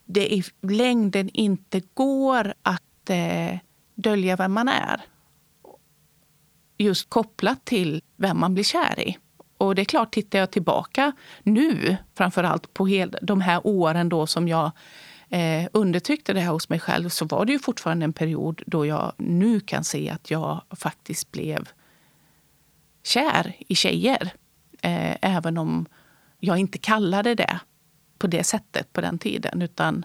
[0.04, 3.58] det i längden inte går att eh,
[3.94, 5.00] dölja vem man är
[6.78, 9.18] just kopplat till vem man blir kär i.
[9.58, 11.12] Och det är klart, tittar jag tillbaka
[11.42, 14.70] nu, framför allt på hel, de här åren då som jag
[15.28, 18.86] eh, undertryckte det här hos mig själv, så var det ju fortfarande en period då
[18.86, 21.68] jag nu kan se att jag faktiskt blev
[23.04, 24.32] kär i tjejer.
[24.82, 25.86] Eh, även om
[26.40, 27.60] jag inte kallade det
[28.18, 29.62] på det sättet på den tiden.
[29.62, 30.04] Utan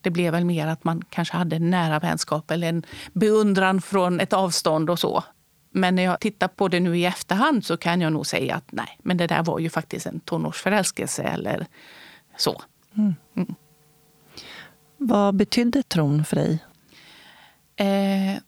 [0.00, 2.82] det blev väl mer att man kanske hade en nära vänskap eller en
[3.12, 5.24] beundran från ett avstånd och så.
[5.76, 8.72] Men när jag tittar på det nu i efterhand så kan jag nog säga att
[8.72, 11.66] nej, men det där var ju faktiskt en tonårsförälskelse eller
[12.36, 12.62] så.
[12.96, 13.14] Mm.
[13.36, 13.54] Mm.
[14.96, 16.64] Vad betydde tron för dig?
[17.76, 18.42] Eh,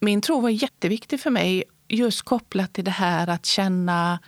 [0.00, 4.18] min tro var jätteviktig för mig just kopplat till det här att känna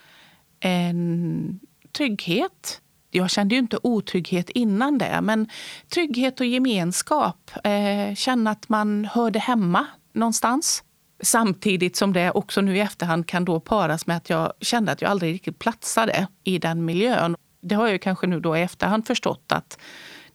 [0.61, 1.61] en
[1.93, 2.81] trygghet.
[3.11, 5.49] Jag kände ju inte otrygghet innan det, men
[5.89, 7.51] trygghet och gemenskap.
[7.65, 10.84] Eh, känna att man hörde hemma någonstans.
[11.23, 15.03] Samtidigt som det också nu i efterhand kan då paras med att jag kände att
[15.03, 17.37] jag aldrig riktigt platsade i den miljön.
[17.61, 19.79] Det har jag kanske nu då i efterhand förstått att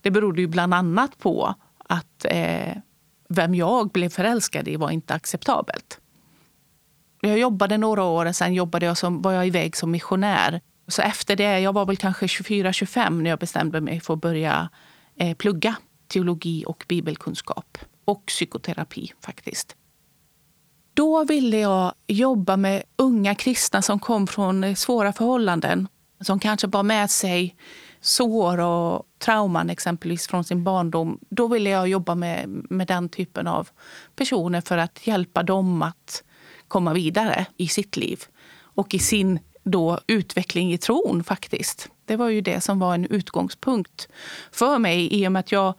[0.01, 2.77] det berodde ju bland annat på att eh,
[3.29, 5.99] vem jag blev förälskad i var inte acceptabelt.
[7.21, 10.61] Jag jobbade några år och sen jobbade jag som, var jag iväg som missionär.
[10.87, 14.69] Så efter det, jag var väl kanske 24-25 när jag bestämde mig för att börja
[15.15, 15.75] eh, plugga
[16.07, 17.77] teologi och bibelkunskap.
[18.05, 19.75] Och psykoterapi faktiskt.
[20.99, 25.87] Då ville jag jobba med unga kristna som kom från eh, svåra förhållanden.
[26.21, 27.55] Som kanske bar med sig
[28.01, 31.19] sår och trauman exempelvis från sin barndom.
[31.29, 33.69] Då ville jag jobba med, med den typen av
[34.15, 36.23] personer för att hjälpa dem att
[36.67, 38.23] komma vidare i sitt liv
[38.59, 41.89] och i sin då utveckling i tron faktiskt.
[42.05, 44.07] Det var ju det som var en utgångspunkt
[44.51, 45.73] för mig i och med att jag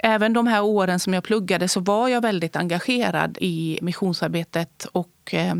[0.00, 5.34] Även de här åren som jag pluggade så var jag väldigt engagerad i missionsarbetet och
[5.34, 5.54] eh,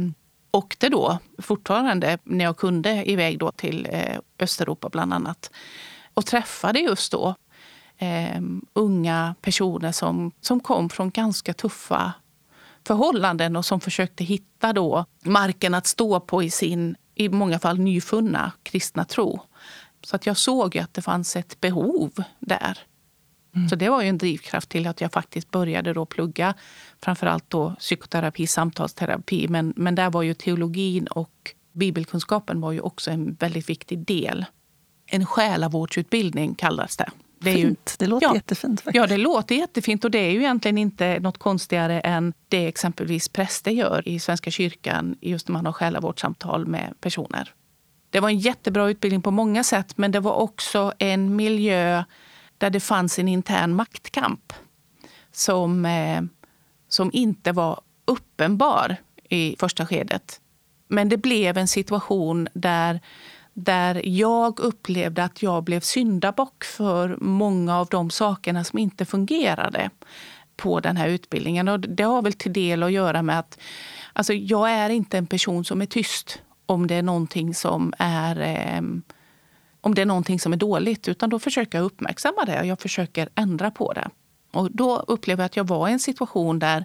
[0.51, 5.51] åkte då fortfarande när jag kunde iväg då till eh, Östeuropa bland annat.
[6.15, 7.35] Och träffade just då
[7.99, 8.41] eh,
[8.73, 12.13] unga personer som, som kom från ganska tuffa
[12.87, 17.79] förhållanden och som försökte hitta då marken att stå på i sin, i många fall
[17.79, 19.41] nyfunna kristna tro.
[20.05, 22.79] Så att jag såg att det fanns ett behov där.
[23.57, 23.69] Mm.
[23.69, 26.55] Så det var ju en drivkraft till att jag faktiskt började då plugga
[27.03, 29.49] framförallt då psykoterapi, samtalsterapi.
[29.49, 34.45] Men, men där var ju teologin och bibelkunskapen var ju också en väldigt viktig del.
[35.07, 37.11] En själavårdsutbildning kallas det.
[37.39, 38.81] Det, är ju, det låter ja, jättefint.
[38.81, 38.97] Faktiskt.
[38.97, 43.29] Ja, det låter jättefint och det är ju egentligen inte något konstigare än det exempelvis
[43.29, 47.53] präster gör i Svenska kyrkan just när man har själavårdssamtal med personer.
[48.11, 52.05] Det var en jättebra utbildning på många sätt men det var också en miljö
[52.59, 54.53] där det fanns en intern maktkamp
[55.33, 56.23] som, eh,
[56.89, 58.97] som inte var uppenbar
[59.29, 60.41] i första skedet.
[60.89, 63.01] Men det blev en situation där
[63.59, 69.91] där jag upplevde att jag blev syndabock för många av de sakerna som inte fungerade
[70.57, 71.69] på den här utbildningen.
[71.69, 73.59] Och det har väl till del att göra med att
[74.13, 78.41] alltså, jag är inte en person som är tyst om det är någonting som är
[78.41, 78.83] eh,
[79.87, 81.09] om det är någonting som är dåligt.
[81.09, 84.09] Utan då försöker jag uppmärksamma det och jag försöker ändra på det.
[84.53, 86.85] Och då upplevde jag att jag var i en situation där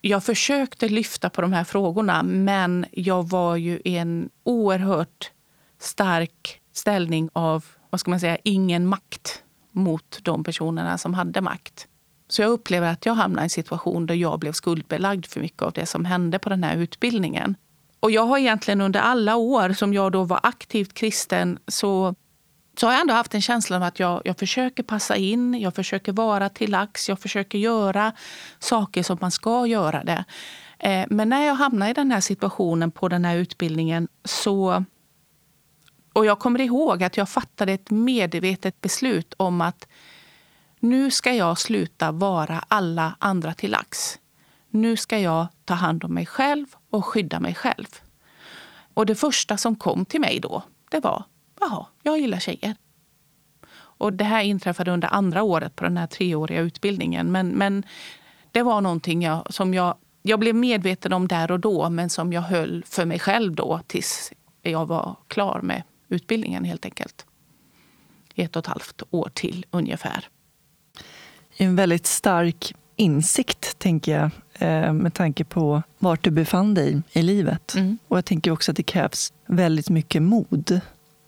[0.00, 5.30] jag försökte lyfta på de här frågorna men jag var ju i en oerhört
[5.78, 9.42] stark ställning av vad ska man säga, ingen makt
[9.72, 11.86] mot de personerna som hade makt.
[12.28, 15.62] Så jag upplever att jag hamnade i en situation där jag blev skuldbelagd för mycket
[15.62, 17.54] av det som hände på den här utbildningen.
[18.00, 22.14] Och jag har egentligen under alla år som jag då var aktivt kristen så,
[22.80, 25.74] så har jag ändå haft en känsla av att jag, jag försöker passa in, jag
[25.74, 28.12] försöker vara till lax, jag försöker göra
[28.58, 30.24] saker som man ska göra det.
[30.78, 34.84] Eh, men när jag hamnade i den här situationen på den här utbildningen så
[36.12, 39.88] och jag kommer ihåg att jag fattade ett medvetet beslut om att
[40.80, 44.18] nu ska jag sluta vara alla andra till lax.
[44.70, 47.86] Nu ska jag ta hand om mig själv och skydda mig själv.
[48.94, 51.24] Och det första som kom till mig då, det var
[51.60, 52.74] jaha, jag gillar tjejer.
[53.70, 57.32] Och det här inträffade under andra året på den här treåriga utbildningen.
[57.32, 57.84] Men, men
[58.52, 62.32] det var någonting jag, som jag, jag blev medveten om där och då men som
[62.32, 67.26] jag höll för mig själv då tills jag var klar med utbildningen helt enkelt.
[68.34, 70.28] Ett och ett halvt år till ungefär.
[71.56, 77.22] En väldigt stark insikt, tänker jag, eh, med tanke på vart du befann dig i
[77.22, 77.74] livet.
[77.74, 77.98] Mm.
[78.08, 80.80] Och jag tänker också att det krävs väldigt mycket mod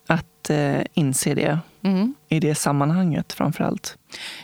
[0.07, 1.59] att eh, inse det.
[1.83, 2.15] mm.
[2.29, 3.99] i det sammanhanget framför allt?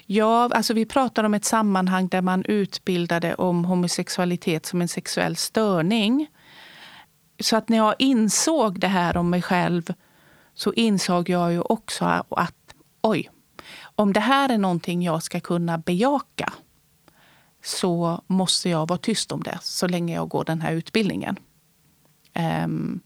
[0.07, 5.37] Ja, alltså vi pratar om ett sammanhang där man utbildade om homosexualitet som en sexuell
[5.37, 6.27] störning.
[7.41, 9.93] Så att när jag insåg det här om mig själv
[10.55, 12.55] så insåg jag ju också att
[13.03, 13.31] oj,
[13.97, 16.53] om det här är någonting jag ska kunna bejaka
[17.67, 21.37] så måste jag vara tyst om det så länge jag går den här utbildningen.
[22.65, 23.01] Um,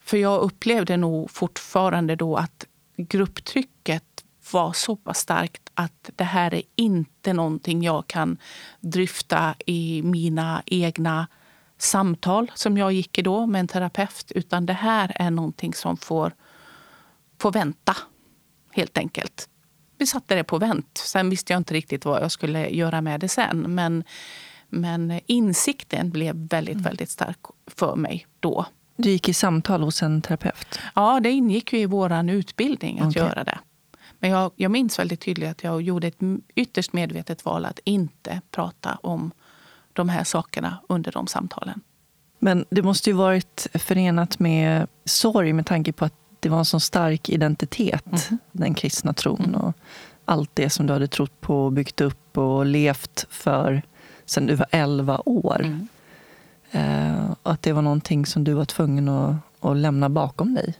[0.00, 6.54] för jag upplevde nog fortfarande då att grupptrycket var så pass starkt att det här
[6.54, 8.38] är inte någonting jag kan
[8.80, 11.26] dryfta i mina egna
[11.78, 14.32] samtal som jag gick i då med en terapeut.
[14.34, 16.34] Utan det här är någonting som får,
[17.38, 17.96] får vänta,
[18.72, 19.48] helt enkelt.
[19.98, 20.98] Vi satte det på vänt.
[21.04, 23.74] Sen visste jag inte riktigt vad jag skulle göra med det sen.
[23.74, 24.04] Men,
[24.68, 26.84] men insikten blev väldigt, mm.
[26.84, 28.66] väldigt stark för mig då.
[28.96, 30.80] Du gick i samtal hos en terapeut?
[30.94, 33.22] Ja, det ingick ju i vår utbildning att okay.
[33.22, 33.58] göra det.
[34.18, 36.18] Men jag, jag minns väldigt tydligt att jag gjorde ett
[36.54, 39.30] ytterst medvetet val att inte prata om
[39.92, 41.80] de här sakerna under de samtalen.
[42.38, 46.64] Men det måste ju varit förenat med sorg med tanke på att det var en
[46.64, 48.38] så stark identitet, mm.
[48.52, 49.44] den kristna tron.
[49.44, 49.60] Mm.
[49.60, 49.72] Och
[50.24, 53.82] allt det som du hade trott på, och byggt upp och levt för
[54.24, 55.60] sen du var 11 år.
[55.60, 55.88] Mm.
[56.70, 60.74] Eh, att det var någonting som du var tvungen att, att lämna bakom dig.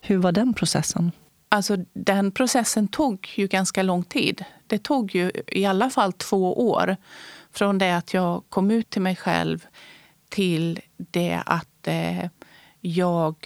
[0.00, 1.12] Hur var den processen?
[1.48, 4.44] Alltså, den processen tog ju ganska lång tid.
[4.66, 6.96] Det tog ju i alla fall två år
[7.52, 9.66] från det att jag kom ut till mig själv
[10.28, 12.28] till det att eh,
[12.80, 13.36] jag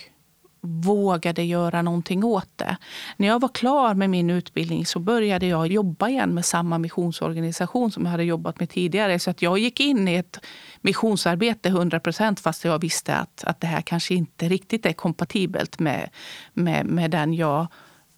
[0.60, 2.76] vågade göra någonting åt det.
[3.16, 7.92] När jag var klar med min utbildning så började jag jobba igen med samma missionsorganisation
[7.92, 9.18] som jag hade jobbat med tidigare.
[9.18, 10.38] Så att jag gick in i ett
[10.80, 15.78] missionsarbete 100 procent fast jag visste att, att det här kanske inte riktigt är kompatibelt
[15.78, 16.10] med,
[16.52, 17.66] med, med den jag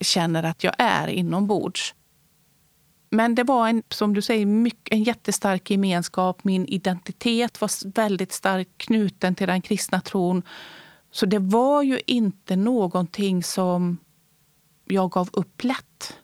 [0.01, 1.95] känner att jag är inombords.
[3.11, 6.45] Men det var en, som du säger, mycket, en jättestark gemenskap.
[6.45, 10.43] Min identitet var väldigt starkt knuten till den kristna tron.
[11.13, 13.99] Så det var ju inte någonting som
[14.85, 16.19] jag gav upp lätt.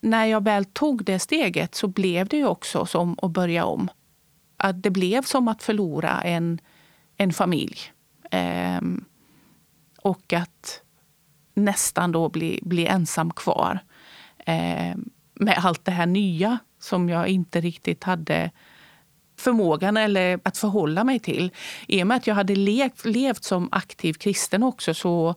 [0.00, 3.88] När jag väl tog det steget så blev det ju också som att börja om.
[4.56, 6.60] Att det blev som att förlora en,
[7.16, 7.78] en familj.
[8.30, 9.04] Ehm,
[10.02, 10.82] och att
[11.54, 13.78] nästan då bli, bli ensam kvar.
[14.46, 18.50] Ehm, med allt det här nya som jag inte riktigt hade
[19.36, 21.50] förmågan eller att förhålla mig till.
[21.86, 25.34] I och med att jag hade levt, levt som aktiv kristen också så,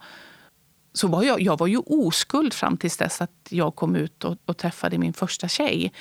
[0.93, 4.37] så var jag, jag var ju oskuld fram tills dess att jag kom ut och,
[4.45, 5.93] och träffade min första tjej.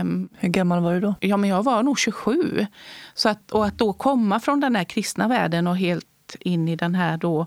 [0.00, 1.14] Um, Hur gammal var du då?
[1.20, 2.66] Ja, men jag var nog 27.
[3.14, 6.76] Så att, och att då komma från den här kristna världen och helt in i
[6.76, 7.46] den här då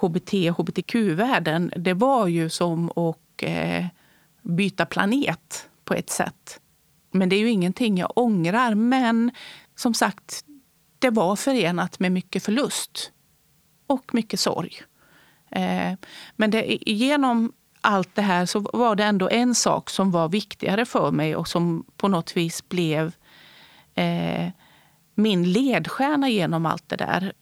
[0.00, 3.86] hbt hbtq-världen, det var ju som att eh,
[4.42, 6.60] byta planet på ett sätt.
[7.14, 8.74] Men det är ju ingenting jag ångrar.
[8.74, 9.30] Men
[9.76, 10.44] som sagt,
[10.98, 13.12] det var förenat med mycket förlust
[13.86, 14.82] och mycket sorg.
[15.50, 15.92] Eh,
[16.36, 20.84] men det, genom allt det här så var det ändå en sak som var viktigare
[20.84, 23.12] för mig och som på något vis blev
[23.94, 24.48] eh,
[25.14, 27.32] min ledstjärna genom allt det där.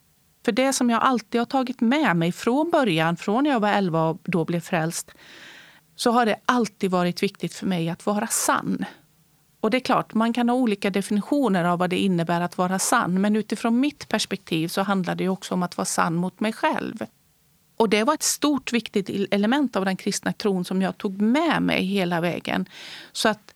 [0.44, 3.72] För det som jag alltid har tagit med mig från början, från när jag var
[3.72, 5.10] 11 och då blev frälst,
[5.96, 8.84] så har det alltid varit viktigt för mig att vara sann.
[9.62, 12.78] Och det är klart, man kan ha olika definitioner av vad det innebär att vara
[12.78, 13.20] sann.
[13.20, 17.06] Men utifrån mitt perspektiv så handlar det också om att vara sann mot mig själv.
[17.76, 21.62] Och det var ett stort viktigt element av den kristna tron som jag tog med
[21.62, 22.66] mig hela vägen.
[23.12, 23.54] Så att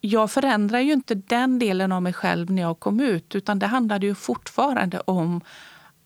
[0.00, 3.34] jag förändrar ju inte den delen av mig själv när jag kom ut.
[3.34, 5.40] Utan det handlade ju fortfarande om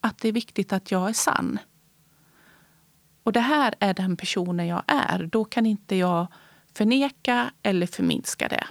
[0.00, 1.58] att det är viktigt att jag är sann.
[3.22, 5.28] Och det här är den personen jag är.
[5.32, 6.26] Då kan inte jag
[6.74, 8.64] förneka eller förminska det.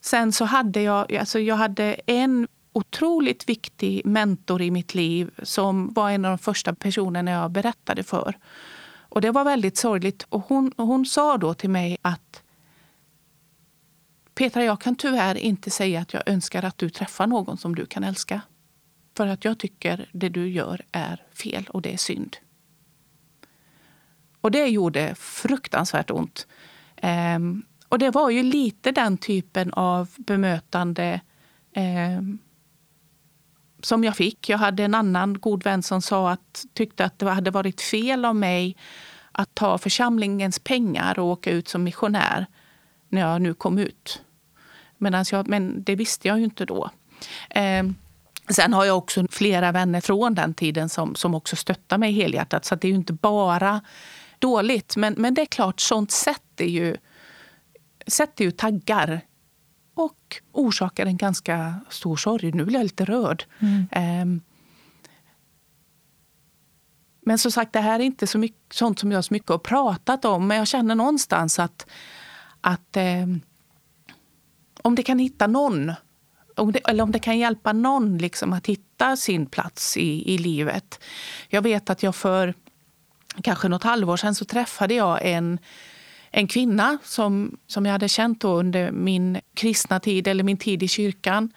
[0.00, 5.92] Sen så hade jag, alltså jag hade en otroligt viktig mentor i mitt liv som
[5.92, 8.38] var en av de första personerna jag berättade för.
[9.10, 10.26] Och Det var väldigt sorgligt.
[10.28, 12.42] Och hon, hon sa då till mig att
[14.34, 17.86] Petra, jag kan tyvärr inte säga att jag önskar att du träffar någon som du
[17.86, 18.40] kan älska.
[19.16, 22.36] För att jag tycker det du gör är fel och det är synd.
[24.40, 26.46] Och det gjorde fruktansvärt ont.
[26.96, 31.20] Ehm, och det var ju lite den typen av bemötande
[31.72, 32.22] eh,
[33.82, 34.48] som jag fick.
[34.48, 38.24] Jag hade en annan god vän som sa att, tyckte att det hade varit fel
[38.24, 38.76] av mig
[39.32, 42.46] att ta församlingens pengar och åka ut som missionär
[43.08, 44.22] när jag nu kom ut.
[45.32, 46.90] jag, men det visste jag ju inte då.
[47.50, 47.82] Eh,
[48.50, 52.64] Sen har jag också flera vänner från den tiden som, som också stöttar mig helhjärtat.
[52.64, 53.80] Så det är ju inte bara
[54.38, 54.96] dåligt.
[54.96, 56.96] Men, men det är klart, sånt sätter ju,
[58.08, 59.20] sätter ju taggar
[59.94, 62.52] och orsakar en ganska stor sorg.
[62.52, 63.44] Nu blir jag lite rörd.
[63.58, 64.22] Mm.
[64.22, 64.40] Um,
[67.20, 69.58] men som sagt, det här är inte så mycket, sånt som jag så mycket har
[69.58, 70.46] pratat om.
[70.46, 71.86] Men jag känner någonstans att,
[72.60, 73.26] att eh,
[74.82, 75.92] om det kan hitta någon
[76.58, 80.38] om det, eller om det kan hjälpa någon liksom att hitta sin plats i, i
[80.38, 81.00] livet.
[81.48, 82.54] Jag vet att jag för
[83.42, 85.58] kanske något halvår sedan så träffade jag en,
[86.38, 90.88] en kvinna som, som jag hade känt under min kristna tid eller min tid i
[90.88, 91.52] kyrkan.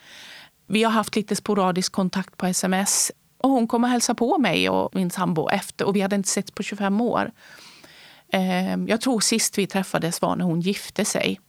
[0.68, 3.12] Vi har haft lite sporadisk kontakt på sms.
[3.38, 6.30] Och hon kom och hälsade på mig och min sambo efter och vi hade inte
[6.30, 7.32] sett på 25 år.
[8.32, 11.40] Ehm, jag tror sist vi träffades var när hon gifte sig.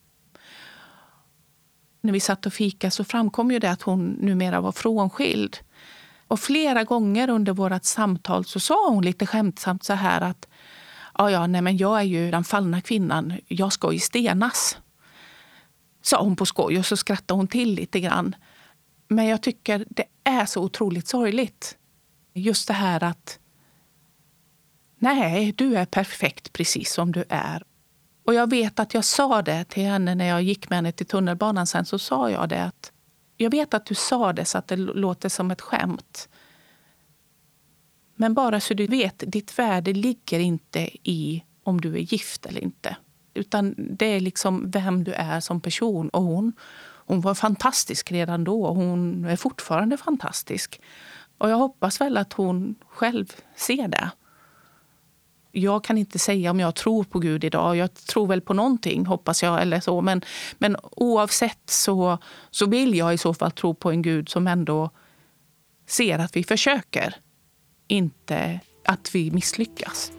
[2.01, 5.59] När vi satt och fika så framkom ju det att hon numera var frånskild.
[6.29, 10.49] Och flera gånger under vårt samtal så sa hon lite skämtsamt så här att
[11.19, 14.79] ja, ja, nej, men jag är ju den fallna kvinnan, jag ska ju stenas.
[16.03, 18.37] Sa hon på skoj och så skrattade hon till lite grann.
[19.09, 21.77] Men jag tycker det är så otroligt sorgligt.
[22.35, 23.39] Just det här att
[24.99, 27.63] nej, du är perfekt precis som du är.
[28.25, 31.07] Och jag vet att jag sa det till henne när jag gick med henne till
[31.07, 31.85] tunnelbanan sen.
[31.85, 32.93] Så sa jag det att
[33.37, 36.29] jag vet att du sa det så att det låter som ett skämt.
[38.23, 42.61] Men bara så du vet, ditt värde ligger inte i om du är gift eller
[42.61, 42.97] inte.
[43.35, 46.09] Utan det är liksom vem du är som person.
[46.09, 46.53] Och hon,
[47.07, 50.81] hon var fantastisk redan då och hon är fortfarande fantastisk.
[51.39, 54.11] Och jag hoppas väl att hon själv ser det
[55.53, 57.77] jag kan inte säga om jag tror på Gud idag.
[57.77, 59.63] Jag tror väl på någonting, hoppas jag.
[59.63, 60.01] eller så.
[60.01, 60.23] Men,
[60.59, 62.19] men oavsett så,
[62.51, 64.91] så vill jag i så fall tro på en Gud som ändå
[65.87, 67.17] ser att vi försöker.
[67.93, 70.13] Inte att vi misslyckas.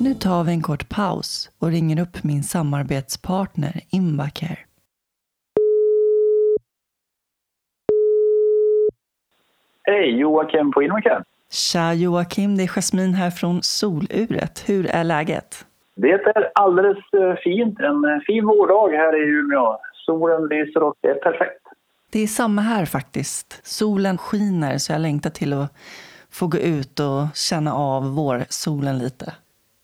[0.00, 4.58] Nu tar vi en kort paus och ringer upp min samarbetspartner Invacare.
[9.82, 11.24] Hej, Joakim på Innocar.
[11.50, 14.68] Tja Joakim, det är Jasmin här från Soluret.
[14.68, 15.66] Hur är läget?
[15.94, 17.80] Det är alldeles eh, fint.
[17.80, 19.78] En eh, fin vårdag här i Umeå.
[20.06, 21.61] Solen lyser och det är perfekt.
[22.12, 23.60] Det är samma här faktiskt.
[23.66, 25.72] Solen skiner så jag längtar till att
[26.30, 29.32] få gå ut och känna av vårsolen lite.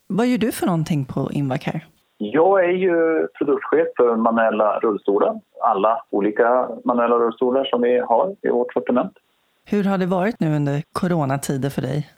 [0.06, 1.80] Vad gör du för någonting på Invacare?
[2.18, 5.40] Jag är ju produktchef för manuella rullstolar.
[5.62, 9.12] Alla olika manuella rullstolar som vi har i vårt sortiment.
[9.64, 12.08] Hur har det varit nu under coronatider för dig?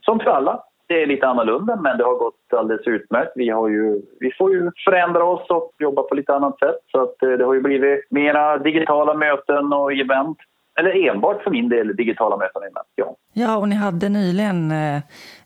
[0.00, 0.64] Som för alla.
[0.90, 3.32] Det är lite annorlunda, men det har gått alldeles utmärkt.
[3.34, 6.76] Vi, har ju, vi får ju förändra oss och jobba på lite annat sätt.
[6.92, 10.38] Så att eh, det har ju blivit mera digitala möten och event.
[10.78, 13.16] Eller enbart för min del digitala möten och event, ja.
[13.32, 15.00] Ja, och ni hade nyligen eh,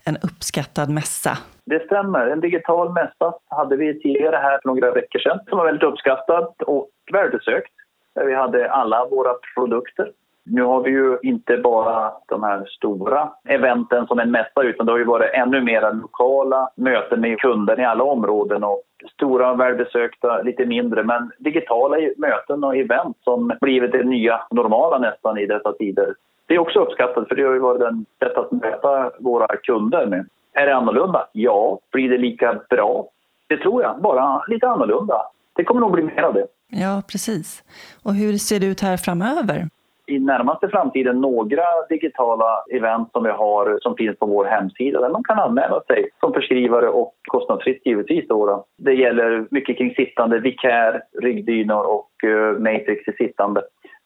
[0.06, 1.38] en uppskattad mässa.
[1.64, 2.26] Det stämmer.
[2.26, 6.54] En digital mässa hade vi tidigare här för några veckor sedan som var väldigt uppskattad
[6.66, 7.72] och välbesökt.
[8.14, 10.10] Där vi hade alla våra produkter
[10.44, 14.92] nu har vi ju inte bara de här stora eventen som en mässa utan det
[14.92, 18.82] har ju varit ännu mer lokala möten med kunder i alla områden och
[19.14, 25.38] stora välbesökta, lite mindre, men digitala möten och event som blivit det nya normala nästan
[25.38, 26.14] i dessa tider.
[26.46, 30.06] Det är också uppskattat för det har ju varit ett sätt att möta våra kunder
[30.06, 30.26] med.
[30.52, 31.28] Är det annorlunda?
[31.32, 31.78] Ja.
[31.92, 33.08] Blir det lika bra?
[33.46, 35.22] Det tror jag, bara lite annorlunda.
[35.56, 36.46] Det kommer nog bli mer av det.
[36.68, 37.64] Ja, precis.
[38.02, 39.68] Och hur ser det ut här framöver?
[40.06, 45.08] I närmaste framtiden några digitala event som vi har som finns på vår hemsida där
[45.08, 48.28] man kan anmäla sig som förskrivare och kostnadsfritt givetvis.
[48.28, 48.66] Då.
[48.76, 53.62] Det gäller mycket kring sittande, vikär, ryggdynor och uh, matrix i sittande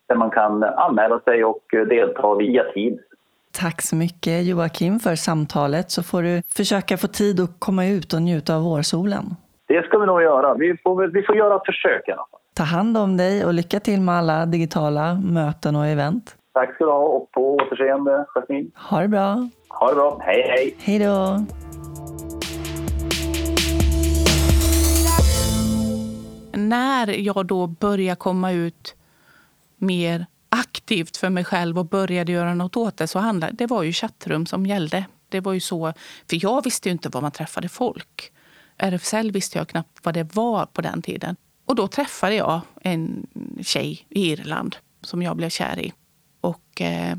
[0.08, 3.00] där man kan anmäla sig och delta via Teams.
[3.60, 8.12] Tack så mycket Joakim för samtalet så får du försöka få tid att komma ut
[8.12, 9.24] och njuta av vårsolen.
[9.66, 10.54] Det ska vi nog göra.
[10.54, 12.37] Vi får, vi får göra ett försök i alla fall.
[12.58, 16.36] Ta hand om dig och lycka till med alla digitala möten och event.
[16.54, 18.70] Tack ska du ha och på återseende, Jasmin.
[18.74, 19.48] Ha det bra.
[19.68, 20.20] Ha det bra.
[20.24, 20.74] Hej, hej.
[20.78, 21.44] Hej då.
[26.52, 28.96] När jag då började komma ut
[29.76, 33.82] mer aktivt för mig själv och började göra något åt det så handlade det var
[33.82, 35.04] ju chattrum som gällde.
[35.28, 35.92] Det var ju så,
[36.30, 38.32] för jag visste ju inte var man träffade folk.
[38.76, 41.36] RFSL visste jag knappt vad det var på den tiden.
[41.68, 43.26] Och då träffade jag en
[43.62, 45.92] tjej i Irland som jag blev kär i.
[46.40, 47.16] Och eh,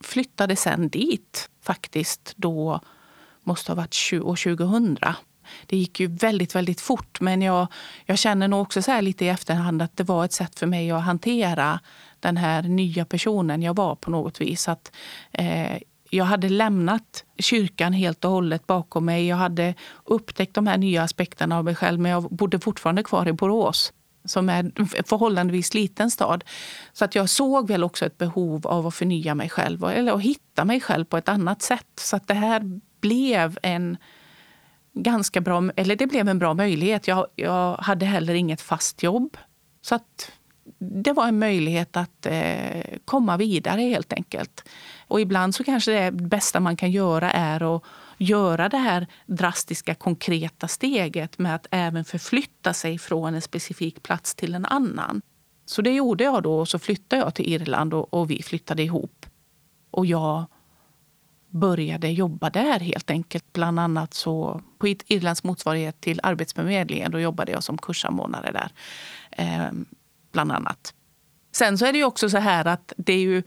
[0.00, 2.80] flyttade sen dit faktiskt då,
[3.42, 4.98] måste ha varit år 2000.
[5.66, 7.20] det gick ju väldigt, väldigt fort.
[7.20, 7.66] Men jag,
[8.04, 10.90] jag känner nog också så lite i efterhand att det var ett sätt för mig
[10.90, 11.80] att hantera
[12.20, 14.68] den här nya personen jag var på något vis.
[14.68, 14.92] Att,
[15.32, 15.78] eh,
[16.14, 19.26] jag hade lämnat kyrkan helt och hållet bakom mig.
[19.26, 23.28] Jag hade upptäckt de här nya aspekterna av mig själv men jag bodde fortfarande kvar
[23.28, 23.92] i Borås
[24.24, 26.44] som är en förhållandevis liten stad.
[26.92, 30.22] Så att jag såg väl också ett behov av att förnya mig själv eller att
[30.22, 31.88] hitta mig själv på ett annat sätt.
[32.00, 33.96] Så att det här blev en
[34.92, 37.08] ganska bra, eller det blev en bra möjlighet.
[37.08, 39.36] Jag, jag hade heller inget fast jobb.
[39.82, 40.32] Så att
[40.78, 44.64] det var en möjlighet att eh, komma vidare helt enkelt.
[45.12, 47.82] Och ibland så kanske det bästa man kan göra är att
[48.18, 54.34] göra det här drastiska konkreta steget med att även förflytta sig från en specifik plats
[54.34, 55.22] till en annan.
[55.66, 58.82] Så det gjorde jag då och så flyttade jag till Irland och, och vi flyttade
[58.82, 59.26] ihop.
[59.90, 60.44] Och jag
[61.48, 63.52] började jobba där helt enkelt.
[63.52, 67.10] Bland annat så på Irlands motsvarighet till Arbetsförmedlingen.
[67.10, 68.72] Då jobbade jag som kurssamordnare där.
[69.30, 69.72] Eh,
[70.32, 70.94] bland annat.
[71.52, 73.42] Sen så är det ju också så här att det är ju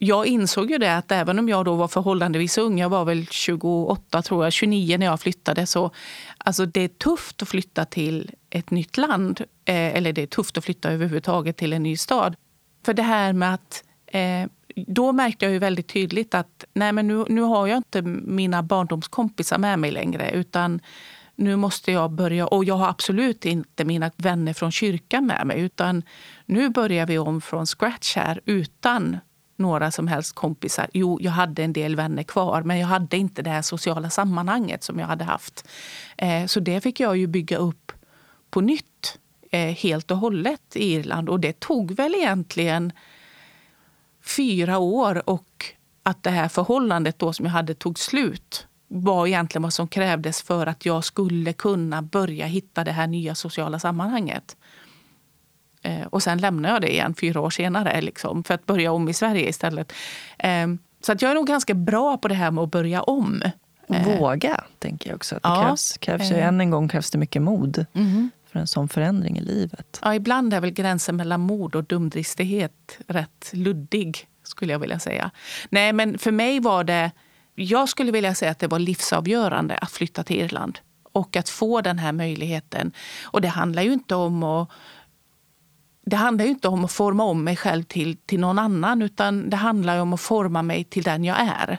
[0.00, 3.26] jag insåg ju det att även om jag då var förhållandevis ung, jag var väl
[3.26, 5.90] 28 tror jag, 29 när jag flyttade, så
[6.38, 9.40] alltså det är tufft att flytta till ett nytt land.
[9.40, 12.36] Eh, eller det är tufft att flytta överhuvudtaget till en ny stad.
[12.84, 14.46] För det här med att eh,
[14.86, 18.62] då märkte jag ju väldigt tydligt att nej men nu, nu har jag inte mina
[18.62, 20.30] barndomskompisar med mig längre.
[20.30, 20.80] Utan
[21.36, 25.60] nu måste jag börja, och jag har absolut inte mina vänner från kyrkan med mig.
[25.60, 26.02] Utan
[26.46, 29.16] nu börjar vi om från scratch här utan
[29.58, 30.88] några som helst kompisar.
[30.92, 34.84] Jo, jag hade en del vänner kvar, men jag hade inte det här sociala sammanhanget
[34.84, 35.68] som jag hade haft.
[36.16, 37.92] Eh, så det fick jag ju bygga upp
[38.50, 39.18] på nytt
[39.50, 41.28] eh, helt och hållet i Irland.
[41.28, 42.92] Och det tog väl egentligen
[44.22, 45.64] fyra år och
[46.02, 50.42] att det här förhållandet då som jag hade tog slut var egentligen vad som krävdes
[50.42, 54.56] för att jag skulle kunna börja hitta det här nya sociala sammanhanget.
[55.82, 59.08] Eh, och sen lämnade jag det igen fyra år senare liksom, för att börja om
[59.08, 59.92] i Sverige istället.
[60.38, 60.66] Eh,
[61.00, 63.42] så att jag är nog ganska bra på det här med att börja om.
[63.88, 65.36] Eh, Våga, tänker jag också.
[65.36, 65.64] Att det ja.
[65.64, 68.30] krävs, krävs ju, än en gång krävs det mycket mod mm.
[68.52, 70.00] för en sån förändring i livet.
[70.02, 75.30] Ja, ibland är väl gränsen mellan mod och dumdristighet rätt luddig, skulle jag vilja säga.
[75.68, 77.10] Nej, men för mig var det...
[77.54, 80.78] Jag skulle vilja säga att det var livsavgörande att flytta till Irland
[81.12, 82.92] och att få den här möjligheten.
[83.24, 84.70] Och det handlar ju inte om att
[86.08, 89.50] det handlar ju inte om att forma om mig själv till, till någon annan utan
[89.50, 91.78] det handlar om att forma mig till den jag är.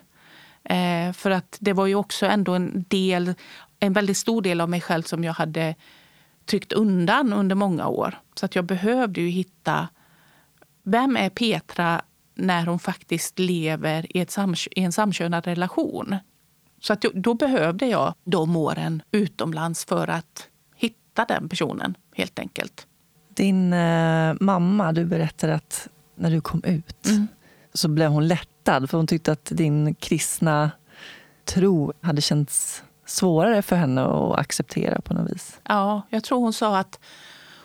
[0.63, 3.33] Eh, för att det var ju också ändå en del,
[3.79, 5.75] en väldigt stor del av mig själv som jag hade
[6.45, 8.19] tryckt undan under många år.
[8.35, 9.87] Så att jag behövde ju hitta,
[10.83, 12.01] vem är Petra
[12.35, 14.37] när hon faktiskt lever i, ett
[14.71, 16.15] i en samkönad relation?
[16.81, 22.87] Så att då behövde jag de åren utomlands för att hitta den personen helt enkelt.
[23.39, 27.27] Din eh, mamma, du berättade att när du kom ut mm.
[27.73, 30.71] så blev hon lättad för hon tyckte att din kristna
[31.45, 35.59] tro hade känts svårare för henne att acceptera på något vis.
[35.63, 36.99] Ja, jag tror hon sa att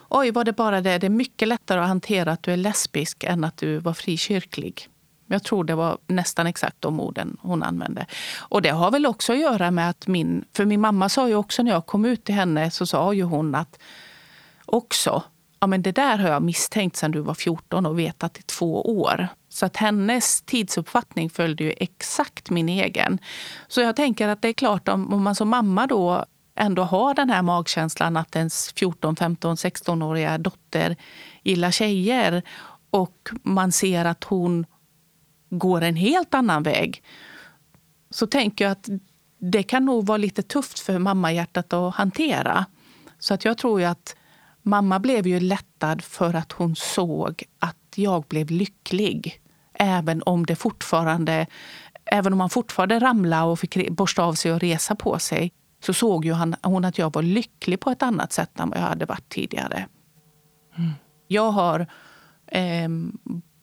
[0.08, 0.98] oj, var det bara det?
[0.98, 4.88] Det är mycket lättare att hantera att du är lesbisk än att du var frikyrklig.
[5.26, 8.06] Jag tror det var nästan exakt de orden hon använde.
[8.36, 10.44] Och det har väl också att göra med att min...
[10.52, 13.22] För min mamma sa ju också när jag kom ut till henne så sa ju
[13.22, 13.78] hon att
[14.66, 15.22] också
[15.64, 19.00] ja, men det där har jag misstänkt sedan du var 14 och vetat i två
[19.00, 19.28] år.
[19.48, 23.18] Så att hennes tidsuppfattning följde ju exakt min egen.
[23.68, 26.24] Så jag tänker att det är klart om, man som mamma då
[26.56, 30.96] ändå har den här magkänslan att ens 14, 15, 16-åriga dotter
[31.42, 32.42] gillar tjejer
[32.90, 34.66] och man ser att hon
[35.50, 37.02] går en helt annan väg
[38.10, 38.88] så tänker jag att
[39.38, 42.66] det kan nog vara lite tufft för mammahjärtat att hantera.
[43.18, 44.16] Så att jag tror ju att
[44.66, 49.40] Mamma blev ju lättad för att hon såg att jag blev lycklig.
[49.74, 51.46] Även om det fortfarande,
[52.04, 55.92] även om man fortfarande ramlade och fick borsta av sig och resa på sig så
[55.92, 59.06] såg ju hon att jag var lycklig på ett annat sätt än vad jag hade
[59.06, 59.88] varit tidigare.
[60.76, 60.90] Mm.
[61.28, 61.86] Jag har
[62.46, 62.88] eh,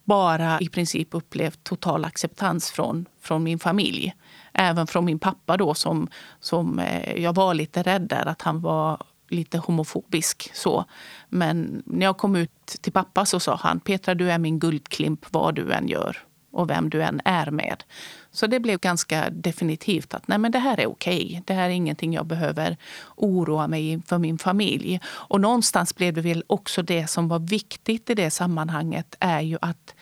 [0.04, 4.14] bara i princip upplevt total acceptans från, från min familj.
[4.52, 6.08] Även från min pappa då som,
[6.40, 9.02] som eh, jag var lite rädd där att han var
[9.32, 10.50] lite homofobisk.
[10.54, 10.84] så.
[11.28, 15.26] Men när jag kom ut till pappa så sa han Petra, du är min guldklimp
[15.30, 16.18] vad du än gör
[16.52, 17.84] och vem du än är med.
[18.30, 21.42] Så det blev ganska definitivt att nej men det här är okej.
[21.46, 22.76] Det här är ingenting jag behöver
[23.16, 25.00] oroa mig för min familj.
[25.06, 29.58] Och någonstans blev det väl också det som var viktigt i det sammanhanget är ju
[29.60, 29.94] att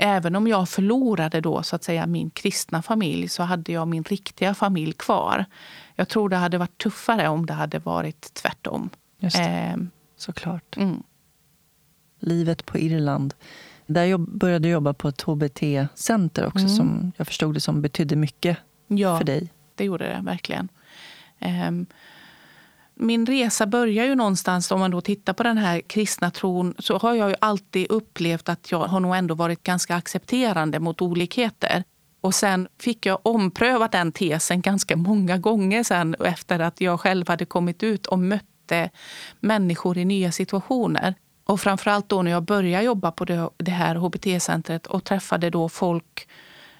[0.00, 4.04] även om jag förlorade då så att säga min kristna familj så hade jag min
[4.04, 5.44] riktiga familj kvar.
[5.94, 8.90] Jag tror det hade varit tuffare om det hade varit tvärtom.
[9.18, 9.42] Just det.
[9.44, 9.76] Eh,
[10.16, 10.76] Såklart.
[10.76, 11.02] Mm.
[12.18, 13.34] Livet på Irland.
[13.86, 16.68] Där jag började jobba på ett HBT-center också mm.
[16.68, 19.52] som jag förstod det som betydde mycket ja, för dig.
[19.74, 20.68] det gjorde det verkligen.
[21.68, 21.86] Um,
[23.00, 26.98] min resa börjar ju någonstans, om man då tittar på den här kristna tron, så
[26.98, 31.84] har jag ju alltid upplevt att jag har nog ändå varit ganska accepterande mot olikheter.
[32.20, 37.28] Och sen fick jag ompröva den tesen ganska många gånger sen efter att jag själv
[37.28, 38.90] hade kommit ut och mötte
[39.40, 41.14] människor i nya situationer.
[41.44, 43.24] Och framförallt då när jag började jobba på
[43.56, 46.28] det, här hbt-centret och träffade då folk,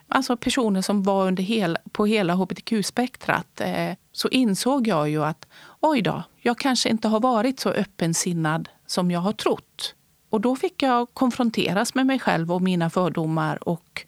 [0.08, 5.46] alltså personer som var under hela, på hela hbtq-spektrat, eh, så insåg jag ju att
[5.80, 9.94] oj då, jag kanske inte har varit så öppensinnad som jag har trott.
[10.30, 14.06] Och då fick jag konfronteras med mig själv och mina fördomar och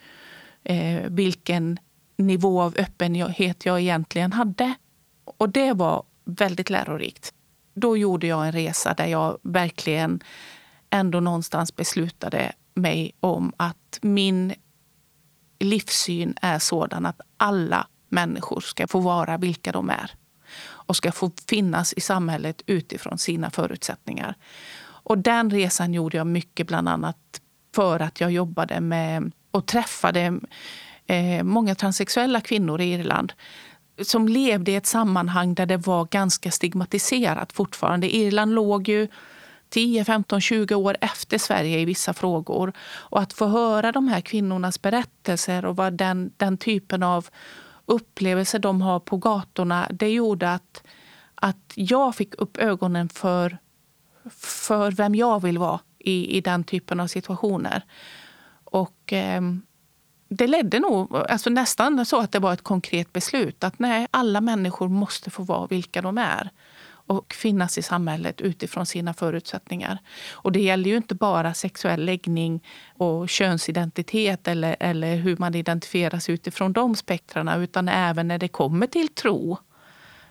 [0.65, 1.79] eh, vilken
[2.17, 4.75] nivå av öppenhet jag egentligen hade.
[5.25, 7.35] Och det var väldigt lärorikt.
[7.75, 10.21] Då gjorde jag en resa där jag verkligen
[10.91, 14.55] ändå någonstans beslutade mig om att min
[15.59, 20.11] livssyn är sådan att alla människor ska få vara vilka de är
[20.87, 24.35] och ska få finnas i samhället utifrån sina förutsättningar.
[24.85, 27.17] Och den resan gjorde jag mycket bland annat
[27.75, 30.41] för att jag jobbade med och träffade
[31.07, 33.33] eh, många transsexuella kvinnor i Irland
[34.03, 38.17] som levde i ett sammanhang där det var ganska stigmatiserat fortfarande.
[38.17, 39.09] Irland låg ju
[39.69, 42.73] 10, 15, 20 år efter Sverige i vissa frågor.
[42.81, 47.29] Och att få höra de här kvinnornas berättelser och vad den, den typen av
[47.87, 50.83] upplevelser de har på gatorna, det gjorde att,
[51.35, 53.59] att jag fick upp ögonen för,
[54.41, 57.85] för vem jag vill vara i, i den typen av situationer.
[58.65, 59.41] Och eh,
[60.29, 64.41] det ledde nog alltså nästan så att det var ett konkret beslut att nej, alla
[64.41, 66.51] människor måste få vara vilka de är
[67.07, 69.99] och finnas i samhället utifrån sina förutsättningar.
[70.33, 72.65] Och det gäller ju inte bara sexuell läggning
[72.97, 78.87] och könsidentitet eller, eller hur man identifieras utifrån de spektrarna utan även när det kommer
[78.87, 79.59] till tro.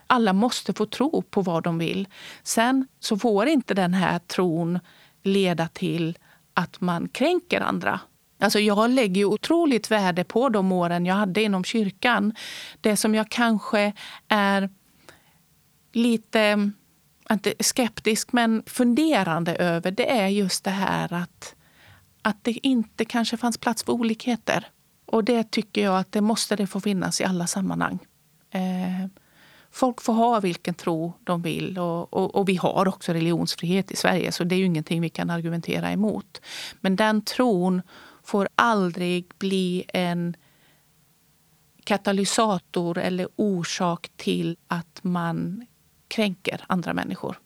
[0.08, 2.08] Alla måste få tro på vad de vill.
[2.44, 4.80] Sen så får inte den här tron
[5.24, 6.18] leda till
[6.54, 8.00] att man kränker andra.
[8.40, 12.36] Alltså jag lägger otroligt värde på de åren jag hade inom kyrkan.
[12.82, 13.94] Det som jag kanske
[14.28, 14.70] är
[15.92, 16.72] lite,
[17.32, 21.56] inte skeptisk, men funderande över det är just det här att,
[22.22, 24.68] att det inte kanske fanns plats för olikheter.
[25.06, 28.00] Och det tycker jag att det måste det få finnas i alla sammanhang.
[28.52, 29.08] Eh,
[29.72, 33.96] folk får ha vilken tro de vill och, och, och, vi har också religionsfrihet i
[33.96, 36.42] Sverige så det är ju ingenting vi kan argumentera emot.
[36.82, 37.82] Men den tron
[38.24, 40.36] får aldrig bli en
[41.84, 45.66] katalysator eller orsak till att man
[46.12, 47.40] kränker andra människor.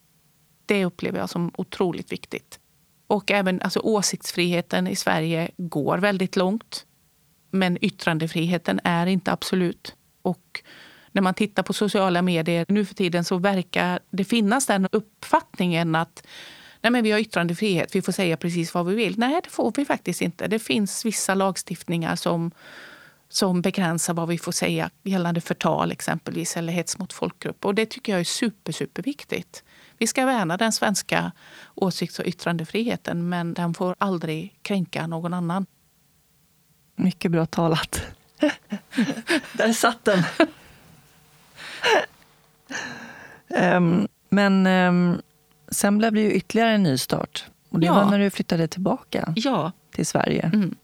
[0.66, 2.60] Det upplever jag som otroligt viktigt.
[3.08, 6.86] Och även alltså, åsiktsfriheten i Sverige går väldigt långt.
[7.52, 9.96] Men yttrandefriheten är inte absolut.
[10.22, 10.64] Och
[11.12, 15.96] när man tittar på sociala medier nu för tiden så verkar det finnas den uppfattningen
[15.96, 16.28] att
[16.82, 19.20] nej men vi har yttrandefrihet, vi får säga precis vad vi vill.
[19.20, 20.48] Nej, det får vi faktiskt inte.
[20.48, 22.52] Det finns vissa lagstiftningar som
[23.30, 27.66] som begränsar vad vi får säga gällande förtal exempelvis eller hets mot folkgrupp.
[27.66, 29.64] Och det tycker jag är super, superviktigt.
[29.98, 31.32] Vi ska värna den svenska
[31.76, 35.66] åsikts och yttrandefriheten men den får aldrig kränka någon annan.
[36.96, 38.02] Mycket bra talat.
[39.54, 40.24] Där satt den.
[43.78, 45.22] um, men um,
[45.68, 47.46] sen blev det ju ytterligare en ny start.
[47.70, 47.94] Och det ja.
[47.94, 49.72] var när du flyttade tillbaka ja.
[49.92, 50.52] till Sverige.
[50.54, 50.76] Mm.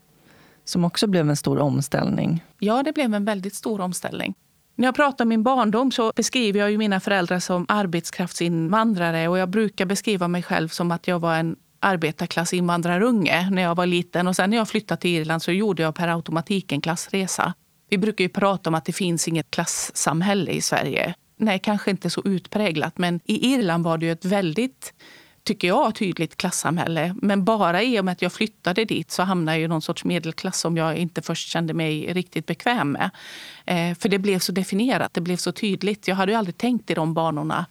[0.65, 2.43] Som också blev en stor omställning.
[2.59, 4.33] Ja, det blev en väldigt stor omställning.
[4.75, 9.37] När jag pratar om min barndom så beskriver jag ju mina föräldrar som arbetskraftsinvandrare och
[9.37, 14.27] jag brukar beskriva mig själv som att jag var en arbetarklassinvandrarunge när jag var liten.
[14.27, 17.53] Och sen när jag flyttade till Irland så gjorde jag per automatik en klassresa.
[17.89, 21.13] Vi brukar ju prata om att det finns inget klassamhälle i Sverige.
[21.37, 24.93] Nej, kanske inte så utpräglat, men i Irland var det ju ett väldigt
[25.43, 27.15] tycker jag, tydligt klassamhälle.
[27.21, 30.05] Men bara i och med att jag flyttade dit så hamnade jag i någon sorts
[30.05, 33.09] medelklass som jag inte först kände mig riktigt bekväm med.
[33.65, 36.07] Eh, för det blev så definierat, det blev så tydligt.
[36.07, 37.65] Jag hade ju aldrig tänkt i de banorna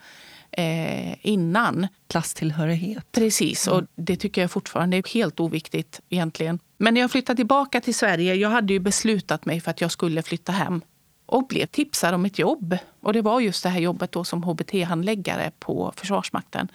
[0.50, 1.88] eh, innan.
[2.08, 3.12] Klasstillhörighet.
[3.12, 6.58] Precis, och det tycker jag fortfarande är helt oviktigt egentligen.
[6.78, 9.90] Men när jag flyttade tillbaka till Sverige, jag hade ju beslutat mig för att jag
[9.90, 10.80] skulle flytta hem
[11.26, 12.78] och blev tipsad om ett jobb.
[13.00, 16.68] Och det var just det här jobbet då som hbt-handläggare på Försvarsmakten.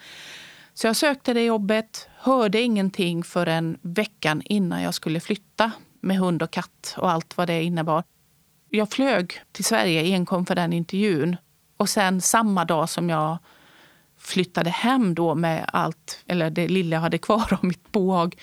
[0.78, 5.72] Så jag sökte det jobbet, hörde ingenting förrän veckan innan jag skulle flytta.
[6.00, 8.04] med hund och katt och allt vad det innebar.
[8.70, 11.36] Jag flög till Sverige enkom för den intervjun.
[11.76, 13.38] Och sen samma dag som jag
[14.18, 18.36] flyttade hem då med allt, eller det lilla jag hade kvar av mitt bohag,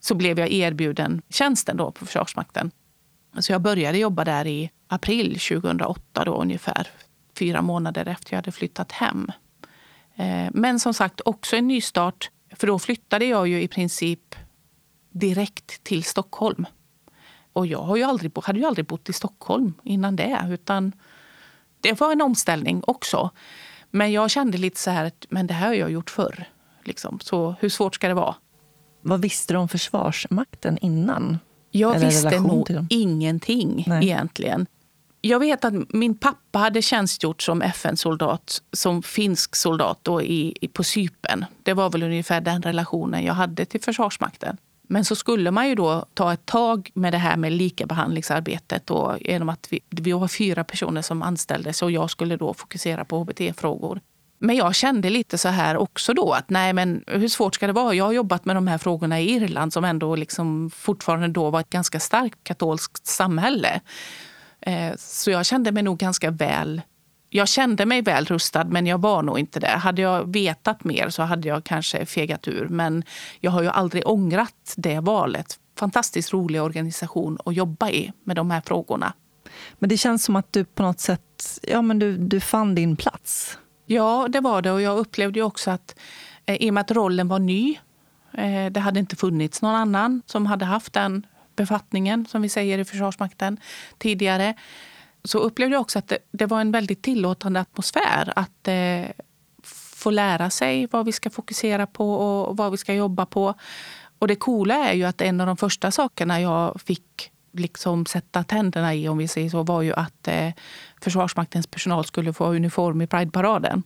[0.00, 2.70] så blev jag erbjuden tjänsten då på Försvarsmakten.
[3.38, 6.88] Så jag började jobba där i april 2008 då ungefär.
[7.38, 9.32] Fyra månader efter jag hade flyttat hem.
[10.16, 12.30] Eh, men som sagt också en nystart.
[12.56, 14.34] För då flyttade jag ju i princip
[15.10, 16.66] direkt till Stockholm.
[17.52, 20.46] Och jag har ju aldrig, hade ju aldrig bott i Stockholm innan det.
[20.48, 20.92] Utan
[21.80, 23.30] det var en omställning också.
[23.90, 26.44] Men jag kände lite så här att men det här har jag gjort förr.
[26.84, 27.20] Liksom.
[27.20, 28.34] Så hur svårt ska det vara?
[29.00, 31.38] Vad visste du om Försvarsmakten innan?
[31.70, 34.04] Jag Eller visste nog ingenting Nej.
[34.04, 34.66] egentligen.
[35.24, 40.84] Jag vet att min pappa hade tjänstgjort som FN-soldat, som finsk soldat då i, på
[40.84, 41.44] Sypen.
[41.62, 44.56] Det var väl ungefär den relationen jag hade till Försvarsmakten.
[44.88, 48.90] Men så skulle man ju då ta ett tag med det här med likabehandlingsarbetet.
[48.90, 53.04] Och genom att vi, vi var fyra personer som anställdes och jag skulle då fokusera
[53.04, 54.00] på hbt-frågor.
[54.38, 57.72] Men jag kände lite så här också då att nej men hur svårt ska det
[57.72, 57.94] vara?
[57.94, 61.60] Jag har jobbat med de här frågorna i Irland som ändå liksom fortfarande då var
[61.60, 63.80] ett ganska starkt katolskt samhälle.
[64.62, 66.82] Eh, så jag kände mig nog ganska väl
[67.34, 69.68] jag kände mig väl rustad, men jag var nog inte det.
[69.68, 72.68] Hade jag vetat mer så hade jag kanske fegat ur.
[72.68, 73.04] Men
[73.40, 75.58] jag har ju aldrig ångrat det valet.
[75.78, 79.12] Fantastiskt rolig organisation att jobba i med de här frågorna.
[79.78, 82.96] Men det känns som att du på något sätt ja, men du, du fann din
[82.96, 83.58] plats.
[83.86, 84.70] Ja, det var det.
[84.70, 85.98] Och jag upplevde också att
[86.46, 87.78] eh, i och med att rollen var ny,
[88.32, 91.26] eh, det hade inte funnits någon annan som hade haft den
[91.56, 93.60] befattningen, som vi säger i Försvarsmakten,
[93.98, 94.54] tidigare
[95.24, 98.32] så upplevde jag också att det, det var en väldigt tillåtande atmosfär.
[98.36, 99.06] Att eh,
[100.02, 103.54] få lära sig vad vi ska fokusera på och vad vi ska jobba på.
[104.18, 108.44] Och det coola är ju att en av de första sakerna jag fick liksom sätta
[108.44, 110.50] tänderna i, om vi säger så, var ju att eh,
[111.00, 113.82] Försvarsmaktens personal skulle få uniform i Prideparaden.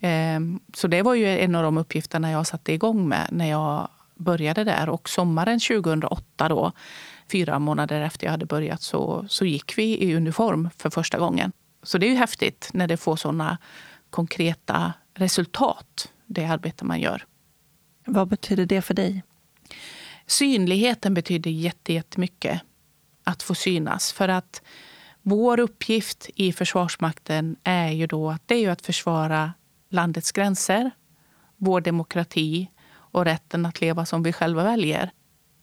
[0.00, 0.40] Eh,
[0.74, 4.64] så det var ju en av de uppgifterna jag satte igång med när jag började
[4.64, 4.88] där.
[4.88, 6.72] Och sommaren 2008 då,
[7.32, 11.52] fyra månader efter jag hade börjat så, så gick vi i uniform för första gången.
[11.82, 13.58] Så det är ju häftigt när det får såna
[14.10, 17.24] konkreta resultat, det arbete man gör.
[18.06, 19.22] Vad betyder det för dig?
[20.26, 22.60] Synligheten betyder jättemycket.
[23.24, 24.12] Att få synas.
[24.12, 24.62] För att
[25.22, 29.52] vår uppgift i Försvarsmakten är ju då att, det är ju att försvara
[29.90, 30.90] landets gränser,
[31.56, 32.68] vår demokrati
[33.18, 35.10] och rätten att leva som vi själva väljer.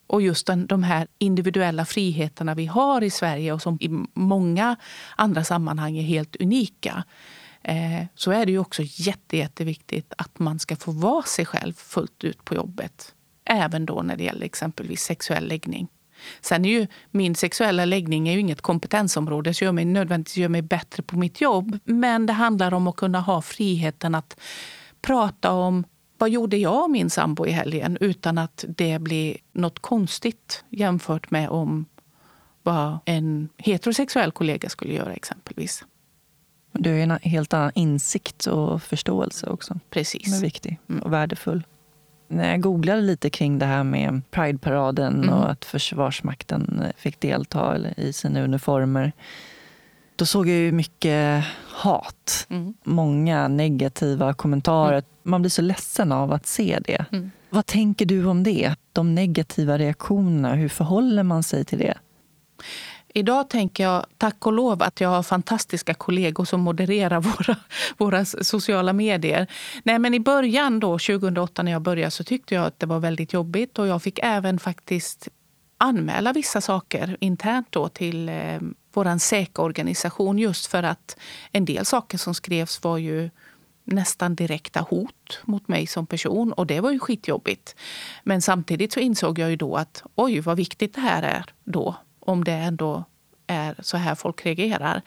[0.07, 4.75] Och just den, de här individuella friheterna vi har i Sverige och som i många
[5.15, 7.03] andra sammanhang är helt unika.
[7.61, 11.73] Eh, så är det ju också jätte, jätteviktigt att man ska få vara sig själv
[11.73, 13.13] fullt ut på jobbet.
[13.45, 15.87] Även då när det gäller exempelvis sexuell läggning.
[16.41, 20.49] Sen är ju min sexuella läggning är ju inget kompetensområde som gör mig nödvändigtvis gör
[20.49, 21.79] mig bättre på mitt jobb.
[21.83, 24.39] Men det handlar om att kunna ha friheten att
[25.01, 25.83] prata om
[26.17, 31.31] vad gjorde jag och min sambo i helgen utan att det blir något konstigt jämfört
[31.31, 31.85] med om
[32.63, 35.85] vad en heterosexuell kollega skulle göra exempelvis.
[36.71, 39.79] Du har en helt annan insikt och förståelse också.
[39.89, 40.23] Precis.
[40.23, 41.01] Som är viktig mm.
[41.01, 41.63] och värdefull.
[42.27, 45.29] När jag googlade lite kring det här med Prideparaden mm.
[45.29, 49.11] och att Försvarsmakten fick delta i sina uniformer
[50.15, 52.47] då såg jag ju mycket hat.
[52.49, 52.73] Mm.
[52.83, 54.91] Många negativa kommentarer.
[54.91, 55.03] Mm.
[55.23, 57.05] Man blir så ledsen av att se det.
[57.11, 57.31] Mm.
[57.49, 58.75] Vad tänker du om det?
[58.93, 61.97] De negativa reaktionerna, hur förhåller man sig till det?
[63.17, 67.55] Idag tänker jag tack och lov att jag har fantastiska kollegor som modererar våra,
[67.97, 69.47] våra sociala medier.
[69.83, 72.99] Nej, men I början, då, 2008 när jag började, så tyckte jag att det var
[72.99, 73.79] väldigt jobbigt.
[73.79, 75.27] och Jag fick även faktiskt
[75.77, 78.59] anmäla vissa saker internt då till eh,
[78.95, 81.17] vår säkerorganisation just för att
[81.51, 83.29] en del saker som skrevs var ju
[83.83, 87.75] nästan direkta hot mot mig som person och det var ju skitjobbigt.
[88.23, 91.95] Men samtidigt så insåg jag ju då att oj vad viktigt det här är då
[92.19, 93.03] om det ändå
[93.47, 95.01] är så här folk reagerar.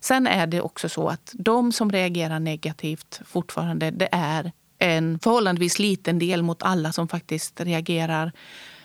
[0.00, 5.78] Sen är det också så att de som reagerar negativt fortfarande, det är en förhållandevis
[5.78, 8.32] liten del mot alla som faktiskt reagerar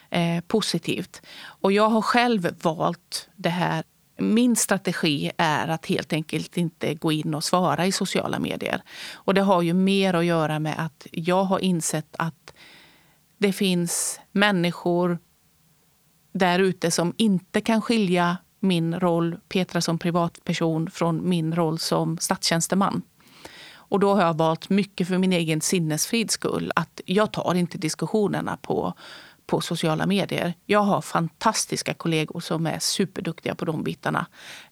[0.09, 1.21] eh, positivt.
[1.39, 3.83] Och jag har själv valt det här
[4.19, 8.81] min strategi är att helt enkelt inte gå in och svara i sociala medier.
[9.13, 12.53] Och det har ju mer att göra med att jag har insett att
[13.37, 15.19] det finns människor
[16.31, 22.17] där ute som inte kan skilja min roll, Petra som privatperson, från min roll som
[22.17, 23.01] statstjänsteman.
[23.89, 27.77] Och då har jag valt mycket för min egen sinnesfrids skull att jag tar inte
[27.77, 28.93] diskussionerna på
[29.47, 30.53] på sociala medier.
[30.65, 34.25] Jag har fantastiska kollegor som är superduktiga på de bitarna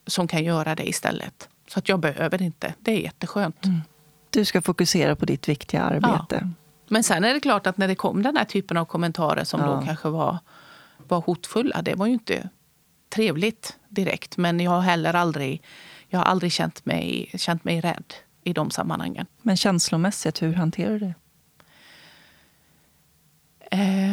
[0.07, 1.49] som kan göra det istället.
[1.67, 2.73] Så att jag behöver inte.
[2.80, 3.65] Det är jätteskönt.
[3.65, 3.82] Mm.
[4.30, 6.39] Du ska fokusera på ditt viktiga arbete.
[6.41, 6.47] Ja.
[6.88, 9.59] Men sen är det klart att när det kom den här typen av kommentarer som
[9.59, 9.67] ja.
[9.67, 10.38] då kanske var,
[10.97, 11.82] var hotfulla.
[11.82, 12.49] Det var ju inte
[13.09, 14.38] trevligt direkt.
[14.38, 15.63] Men jag har heller aldrig,
[16.07, 18.13] jag har aldrig känt, mig, känt mig rädd
[18.43, 19.26] i de sammanhangen.
[19.41, 21.13] Men känslomässigt, hur hanterar du det?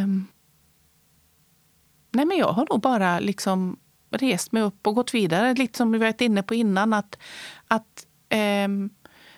[0.03, 0.27] Um,
[2.13, 3.79] nej men jag har nog bara liksom
[4.11, 5.55] rest mig upp och gått vidare.
[5.55, 6.93] Lite som vi varit inne på innan.
[6.93, 7.19] Att,
[7.69, 8.07] att,
[8.65, 8.91] um,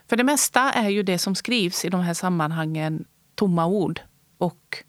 [0.07, 3.05] för det mesta är ju det som skrivs i de här sammanhangen
[3.35, 4.01] tomma ord.
[4.39, 4.85] Och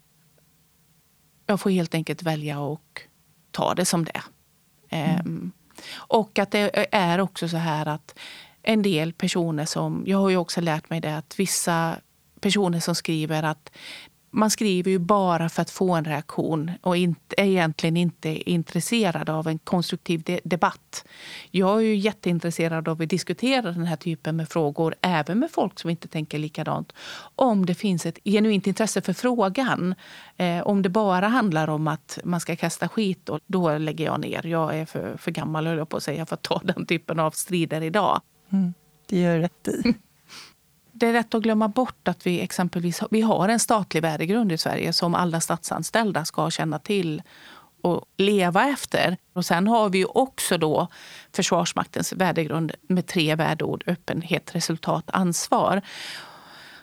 [1.46, 3.02] jag får helt enkelt välja och
[3.50, 4.22] ta det som det är.
[4.88, 5.52] Mm.
[5.96, 8.18] och att det är också så här att
[8.62, 10.04] en del personer som...
[10.06, 11.96] Jag har ju också lärt mig det att vissa
[12.40, 13.70] personer som skriver att
[14.36, 19.30] man skriver ju bara för att få en reaktion och inte, är egentligen inte intresserad
[19.30, 21.04] av en konstruktiv de debatt.
[21.50, 25.80] Jag är ju jätteintresserad av att diskutera den här typen med frågor, även med folk
[25.80, 26.92] som inte tänker likadant.
[27.36, 29.94] Om det finns ett genuint intresse för frågan.
[30.36, 34.20] Eh, om det bara handlar om att man ska kasta skit, då, då lägger jag
[34.20, 34.46] ner.
[34.46, 37.18] Jag är för, för gammal, höll jag på att säga, för att ta den typen
[37.18, 38.20] av strider idag.
[38.52, 38.74] Mm,
[39.06, 39.94] det gör rätt i
[40.98, 44.58] det är lätt att glömma bort att vi exempelvis vi har en statlig värdegrund i
[44.58, 47.22] Sverige som alla statsanställda ska känna till
[47.82, 49.16] och leva efter.
[49.32, 50.88] Och sen har vi också då
[51.32, 55.82] Försvarsmaktens värdegrund med tre värdeord öppenhet, resultat, ansvar.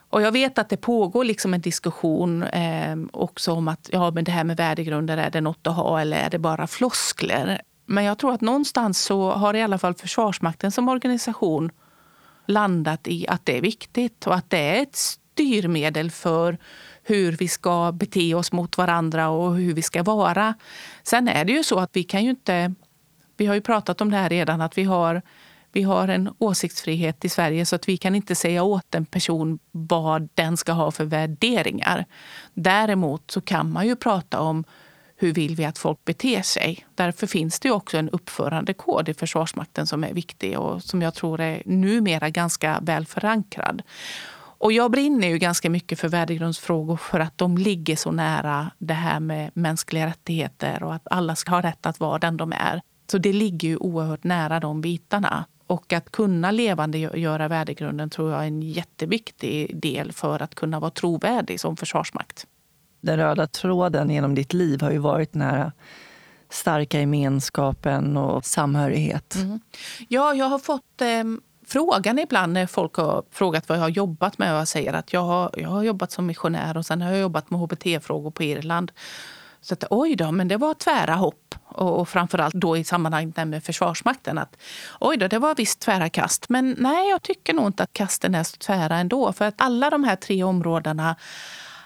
[0.09, 4.24] Och jag vet att det pågår liksom en diskussion eh, också om att ja, men
[4.24, 7.61] det här med värdegrunder, är det något att ha eller är det bara floskler?
[7.86, 11.72] Men jag tror att någonstans så har i alla fall Försvarsmakten som organisation
[12.46, 16.58] landat i att det är viktigt och att det är ett styrmedel för
[17.04, 20.54] hur vi ska bete oss mot varandra och hur vi ska vara.
[21.04, 22.74] Sen är det ju så att vi kan ju inte...
[23.38, 25.22] Vi har ju pratat om det här redan, att vi har,
[25.72, 29.60] vi har en åsiktsfrihet i Sverige så att vi kan inte säga åt en person
[29.72, 32.06] vad den ska ha för värderingar.
[32.54, 34.64] Däremot så kan man ju prata om
[35.24, 36.86] hur vill vi att folk beter sig?
[36.95, 41.41] Därför finns det också en uppförandekod i Försvarsmakten som är viktig och som jag tror
[41.41, 43.82] är numera ganska väl förankrad.
[44.57, 48.93] Och jag brinner ju ganska mycket för värdegrundsfrågor för att de ligger så nära det
[48.93, 52.82] här med mänskliga rättigheter och att alla ska ha rätt att vara den de är.
[53.11, 55.45] Så det ligger ju oerhört nära de bitarna.
[55.67, 60.80] Och att kunna levande göra värdegrunden tror jag är en jätteviktig del för att kunna
[60.80, 62.47] vara trovärdig som försvarsmakt
[63.04, 65.72] den röda tråden genom ditt liv har ju varit den här
[66.49, 69.36] starka gemenskapen och samhörighet.
[69.36, 69.60] Mm.
[70.08, 71.24] Ja, jag har fått eh,
[71.68, 75.14] frågan ibland när folk har frågat vad jag har jobbat med och jag säger att
[75.14, 78.43] jag har, jag har jobbat som missionär och sen har jag jobbat med hbt-frågor på
[78.43, 78.91] Irland.
[79.62, 81.56] Så att, oj då, men det var tvära hopp.
[81.66, 84.38] Och, och framförallt då i sammanhanget med Försvarsmakten.
[84.38, 84.58] Att,
[84.99, 86.49] oj då, det var visst tvära kast.
[86.49, 89.34] Men nej, jag tycker nog inte att kasten är så tvära ändå.
[89.34, 91.16] För att alla de här tre områdena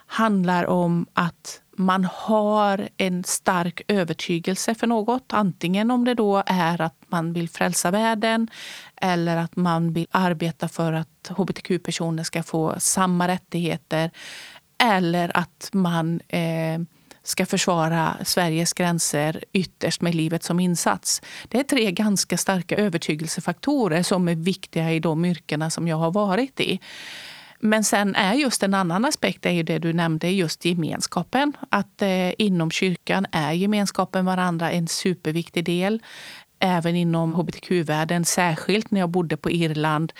[0.08, 5.34] handlar om att man har en stark övertygelse för något.
[5.34, 8.48] Antingen om det då är att man vill frälsa världen
[9.02, 14.12] eller att man vill arbeta för att hbtq-personer ska få samma rättigheter.
[14.84, 16.80] Eller att man eh,
[17.24, 21.22] ska försvara Sveriges gränser ytterst med livet som insats.
[21.48, 26.12] Det är tre ganska starka övertygelsefaktorer som är viktiga i de yrkena som jag har
[26.12, 26.80] varit i.
[27.60, 31.54] Men sen är just en annan aspekt är ju det du nämnde, just gemenskapen.
[31.70, 36.02] Att eh, inom kyrkan är gemenskapen varandra en superviktig del.
[36.60, 40.14] Även inom hbtq-världen, särskilt när jag bodde på Irland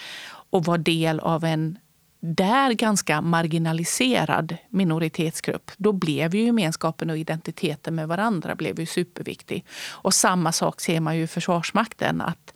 [0.50, 1.78] och var del av en
[2.20, 9.66] där ganska marginaliserad minoritetsgrupp, då blev ju gemenskapen och identiteten med varandra blev ju superviktig.
[9.90, 12.54] Och samma sak ser man ju i Försvarsmakten, att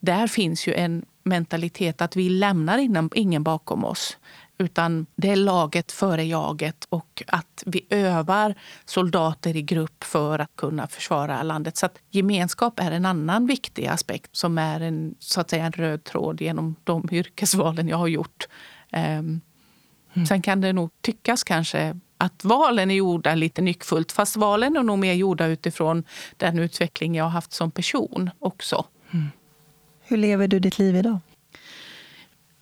[0.00, 2.78] där finns ju en mentalitet att vi lämnar
[3.14, 4.18] ingen bakom oss.
[4.58, 8.54] Utan det är laget före jaget och att vi övar
[8.84, 11.76] soldater i grupp för att kunna försvara landet.
[11.76, 16.04] Så gemenskap är en annan viktig aspekt som är en, så att säga, en röd
[16.04, 18.46] tråd genom de yrkesvalen jag har gjort.
[18.92, 19.40] Um,
[20.14, 20.26] mm.
[20.28, 24.12] Sen kan det nog tyckas kanske att valen är gjorda lite nyckfullt.
[24.12, 26.04] Fast valen är nog mer gjorda utifrån
[26.36, 28.86] den utveckling jag har haft som person också.
[29.10, 29.28] Mm.
[30.14, 31.18] Hur lever du ditt liv idag?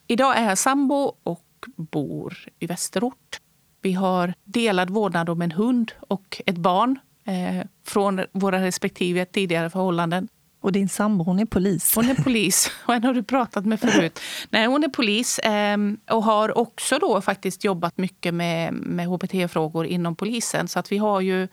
[0.07, 1.44] Idag är jag sambo och
[1.76, 3.40] bor i Västerort.
[3.82, 9.70] Vi har delad vårdnad om en hund och ett barn eh, från våra respektive tidigare
[9.70, 10.28] förhållanden.
[10.61, 11.94] Och din sambo, hon är polis?
[11.94, 12.70] Hon är polis.
[12.86, 14.20] Och henne har du pratat med förut.
[14.50, 15.78] Nej, hon är polis eh,
[16.11, 20.68] och har också då faktiskt jobbat mycket med, med hbt-frågor inom polisen.
[20.68, 21.48] Så att vi, har ju,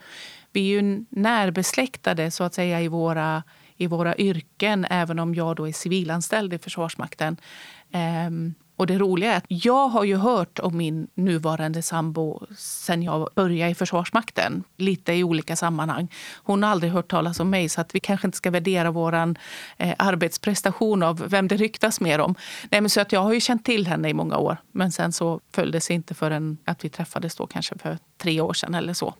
[0.52, 3.42] vi är ju närbesläktade så att säga i våra,
[3.80, 7.36] i våra yrken även om jag då är civilanställd i Försvarsmakten.
[8.26, 13.02] Um, och det roliga är att jag har ju hört om min nuvarande sambo sen
[13.02, 14.64] jag började i Försvarsmakten.
[14.76, 16.08] Lite i olika sammanhang.
[16.36, 19.14] Hon har aldrig hört talas om mig så att vi kanske inte ska värdera vår
[19.14, 22.34] eh, arbetsprestation av vem det ryktas mer om.
[22.70, 24.56] Nej, men så att jag har ju känt till henne i många år.
[24.72, 28.52] Men sen så följde sig inte förrän att vi träffades då kanske för tre år
[28.52, 29.14] sedan eller så.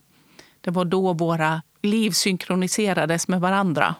[0.61, 3.95] Det var då våra liv synkroniserades med varandra.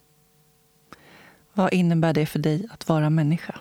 [1.53, 3.59] Vad innebär det för dig att vara människa?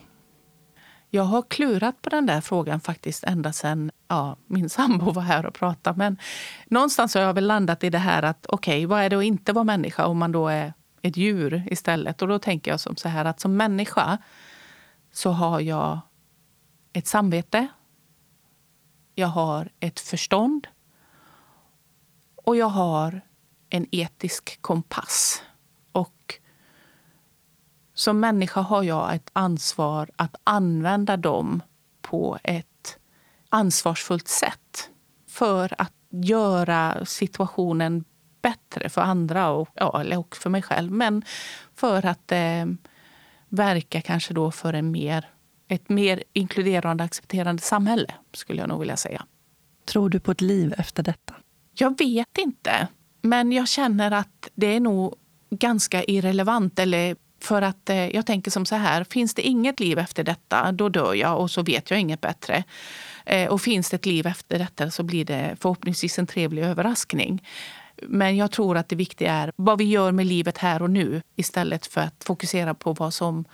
[1.13, 5.47] Jag har klurat på den där frågan faktiskt ända sedan ja, min sambo var här
[5.47, 5.99] och pratade.
[5.99, 6.19] Men
[6.67, 9.25] någonstans har jag väl landat i det här att okej, okay, vad är det att
[9.25, 10.73] inte vara människa om man då är
[11.03, 12.23] ett djur istället?
[12.23, 14.19] Och då tänker jag som så här att som människa
[15.13, 16.01] så har jag
[16.93, 17.67] ett samvete.
[19.15, 20.67] Jag har ett förstånd.
[22.45, 23.21] Och jag har
[23.71, 25.43] en etisk kompass.
[28.01, 31.63] Som människa har jag ett ansvar att använda dem
[32.03, 32.99] på ett
[33.49, 34.91] ansvarsfullt sätt
[35.29, 38.05] för att göra situationen
[38.43, 40.93] bättre för andra och, ja, och för mig själv.
[40.93, 41.25] Men
[41.75, 42.67] för att eh,
[43.49, 45.29] verka kanske då för en mer,
[45.69, 49.27] ett mer inkluderande och accepterande samhälle, skulle jag nog vilja säga.
[49.85, 51.35] Tror du på ett liv efter detta?
[51.75, 52.89] Jag vet inte.
[53.23, 55.15] Men jag känner att det är nog
[55.51, 59.99] ganska irrelevant eller för att eh, jag tänker som så här, finns det inget liv
[59.99, 62.65] efter detta, då dör jag och så vet jag inget bättre.
[63.27, 67.47] Eh, och finns det ett liv efter detta så blir det förhoppningsvis en trevlig överraskning.
[68.03, 71.23] Men jag tror att det viktiga är vad vi gör med livet här och nu
[71.37, 73.45] istället för att fokusera på vad som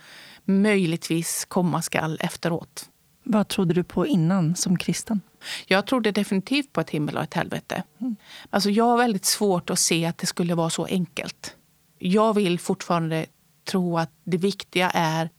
[0.45, 2.89] möjligtvis komma skall efteråt.
[3.23, 5.21] Vad trodde du på innan som kristen?
[5.65, 7.83] Jag trodde definitivt på ett himmel och ett helvete.
[7.99, 8.15] Mm.
[8.49, 11.55] Alltså jag har väldigt svårt att se att det skulle vara så enkelt.
[11.99, 13.25] Jag vill fortfarande
[13.67, 15.29] tro att det viktiga är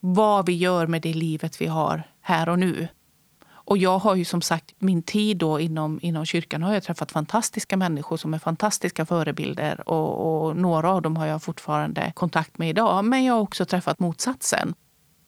[0.00, 2.88] vad vi gör med det livet vi har här och nu.
[3.70, 7.12] Och jag har ju som sagt min tid då inom, inom kyrkan har jag träffat
[7.12, 12.58] fantastiska människor som är fantastiska förebilder och, och några av dem har jag fortfarande kontakt
[12.58, 13.04] med idag.
[13.04, 14.74] Men jag har också träffat motsatsen.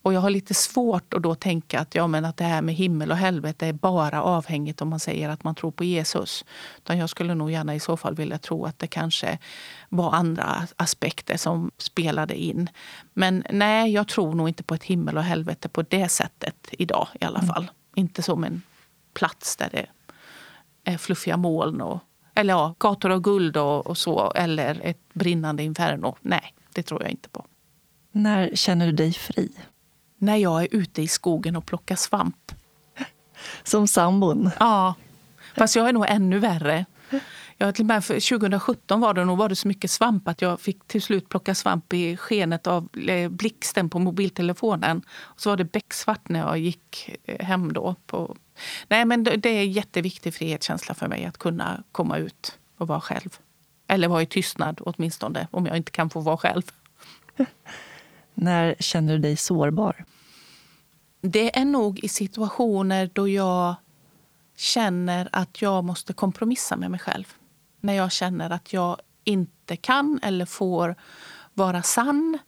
[0.03, 2.75] Och jag har lite svårt att då tänka att, ja, men att det här med
[2.75, 6.45] himmel och helvete är bara avhängigt om man säger att man tror på Jesus.
[6.79, 9.39] Utan jag skulle nog gärna i så fall vilja tro att det kanske
[9.89, 12.71] var andra aspekter som spelade in.
[13.13, 17.09] Men nej, jag tror nog inte på ett himmel och helvete på det sättet idag
[17.21, 17.55] i alla mm.
[17.55, 17.63] fall.
[17.63, 17.75] Mm.
[17.95, 18.63] Inte som en
[19.15, 19.87] plats där det
[20.85, 21.99] är fluffiga moln och
[22.35, 26.17] eller ja, gator av guld och, och så, eller ett brinnande inferno.
[26.21, 27.47] Nej, det tror jag inte på.
[28.13, 29.53] När känner du dig fri?
[30.23, 32.53] När jag är ute i skogen och plockar svamp.
[33.63, 34.51] Som sambon?
[34.61, 34.95] Ja,
[35.57, 36.85] fast jag är nog ännu värre.
[37.57, 40.61] Jag, till med för 2017 var det nog var det så mycket svamp att jag
[40.61, 45.03] fick till slut plocka svamp i skenet av eh, blixten på mobiltelefonen.
[45.21, 47.95] Och så var det becksvart när jag gick eh, hem då.
[48.07, 48.37] På...
[48.89, 53.01] Nej, men det är en jätteviktig frihetskänsla för mig att kunna komma ut och vara
[53.01, 53.39] själv.
[53.89, 56.63] Eller vara i tystnad åtminstone, om jag inte kan få vara själv.
[58.35, 60.05] När känner du dig sårbar?
[61.25, 63.75] Det är nog i situationer då jag
[64.57, 67.25] känner att jag måste kompromissa med mig själv.
[67.81, 70.97] När jag känner att jag inte kan eller får
[71.55, 72.39] vara sann.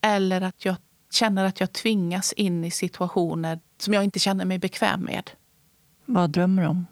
[0.00, 0.76] Eller att jag
[1.10, 5.30] känner att jag tvingas in i situationer som jag inte känner mig bekväm med.
[6.04, 6.86] Vad drömmer du om?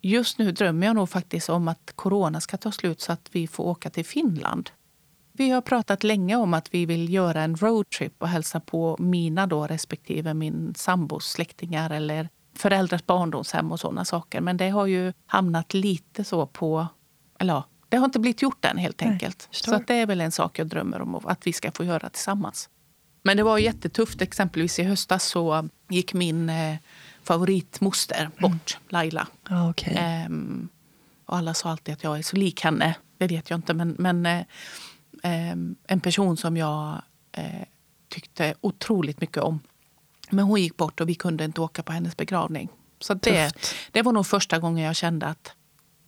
[0.00, 3.46] Just nu drömmer jag nog faktiskt om att corona ska ta slut så att vi
[3.46, 4.70] får åka till Finland.
[5.40, 9.46] Vi har pratat länge om att vi vill göra en roadtrip och hälsa på mina
[9.46, 14.40] då respektive min sambos släktingar eller föräldrars barndomshem och sådana saker.
[14.40, 16.86] Men det har ju hamnat lite så på...
[17.38, 19.48] Eller ja, det har inte blivit gjort än helt enkelt.
[19.50, 21.84] Nej, så att det är väl en sak jag drömmer om att vi ska få
[21.84, 22.68] göra tillsammans.
[23.22, 24.22] Men det var jättetufft.
[24.22, 26.76] Exempelvis i höstas så gick min eh,
[27.22, 28.32] favoritmoster mm.
[28.38, 28.86] bort, mm.
[28.88, 29.26] Laila.
[29.42, 29.94] Ah, okay.
[29.96, 30.68] ehm,
[31.26, 32.94] och alla sa alltid att jag är så lik henne.
[33.18, 33.74] Det vet jag inte.
[33.74, 34.44] Men, men eh,
[35.22, 37.02] en person som jag
[37.32, 37.64] eh,
[38.08, 39.60] tyckte otroligt mycket om.
[40.30, 42.68] Men hon gick bort och vi kunde inte åka på hennes begravning.
[43.00, 43.52] Så det,
[43.92, 45.52] det var nog första gången jag kände att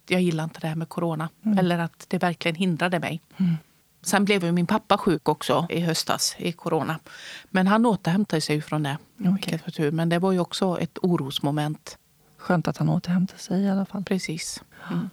[0.09, 1.29] jag gillar inte det här med corona.
[1.45, 1.59] Mm.
[1.59, 3.23] Eller att det verkligen hindrade mig.
[3.37, 3.57] Mm.
[4.03, 6.99] Sen blev ju min pappa sjuk också i höstas i corona.
[7.45, 8.99] Men han återhämtade sig från det.
[9.19, 9.91] Okay.
[9.91, 11.99] Men det var ju också ett orosmoment.
[12.37, 14.05] Skönt att han återhämtade sig i alla fall.
[14.05, 14.63] Precis.
[14.91, 15.11] Mm.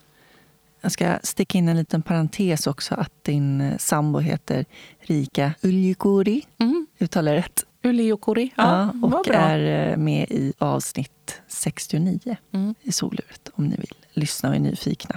[0.81, 4.65] Jag ska sticka in en liten parentes också att din eh, sambo heter
[4.99, 6.45] Rika Uljukuri.
[6.57, 6.87] Mm.
[6.99, 7.65] Uttalar jag rätt?
[7.83, 12.75] Uljukuri, ja, ja Och är eh, med i avsnitt 69 mm.
[12.81, 15.15] i Soluret om ni vill lyssna och är nyfikna.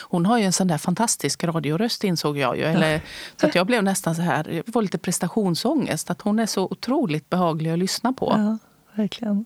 [0.00, 2.62] Hon har ju en sån där fantastisk radioröst insåg jag ju.
[2.62, 3.00] Eller,
[3.36, 6.10] så att jag blev nästan så här, jag får lite prestationsångest.
[6.10, 8.34] Att hon är så otroligt behaglig att lyssna på.
[8.36, 8.58] Ja,
[8.94, 9.44] verkligen.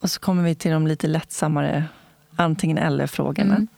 [0.00, 1.84] Och så kommer vi till de lite lättsammare
[2.36, 3.54] antingen eller-frågorna.
[3.54, 3.68] Mm.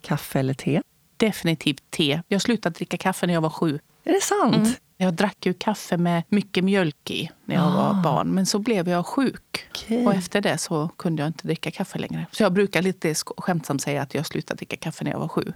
[0.00, 0.82] Kaffe eller te?
[1.16, 2.22] Definitivt te.
[2.28, 3.78] Jag slutade dricka kaffe när jag var sju.
[4.04, 4.54] Är det sant?
[4.56, 4.72] Mm.
[4.96, 7.70] Jag drack ju kaffe med mycket mjölk i när jag ah.
[7.70, 8.28] var barn.
[8.28, 9.68] Men så blev jag sjuk.
[9.70, 10.06] Okay.
[10.06, 12.26] Och efter det så kunde jag inte dricka kaffe längre.
[12.32, 15.52] Så jag brukar lite skämtsamt säga att jag slutade dricka kaffe när jag var sju.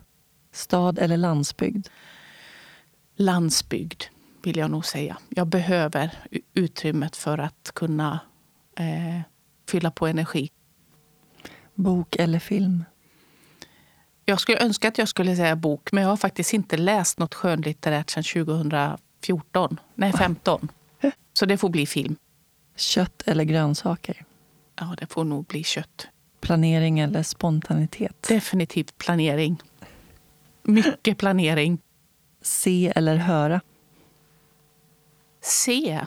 [0.53, 1.88] Stad eller landsbygd?
[3.16, 4.03] Landsbygd
[4.42, 5.16] vill jag nog säga.
[5.28, 6.11] Jag behöver
[6.55, 8.20] utrymmet för att kunna
[8.78, 9.20] eh,
[9.68, 10.51] fylla på energi.
[11.74, 12.84] Bok eller film?
[14.25, 17.35] Jag skulle önska att jag skulle säga bok, men jag har faktiskt inte läst något
[17.35, 19.81] skönlitterärt sedan 2014.
[19.95, 20.68] Nej, 15.
[21.33, 22.16] Så det får bli film.
[22.77, 24.25] Kött eller grönsaker?
[24.81, 26.07] Ja, det får nog bli kött.
[26.41, 28.22] Planering eller spontanitet?
[28.29, 29.62] Definitivt planering.
[30.62, 31.79] Mycket planering.
[32.43, 33.61] Se eller höra?
[35.41, 36.07] Se.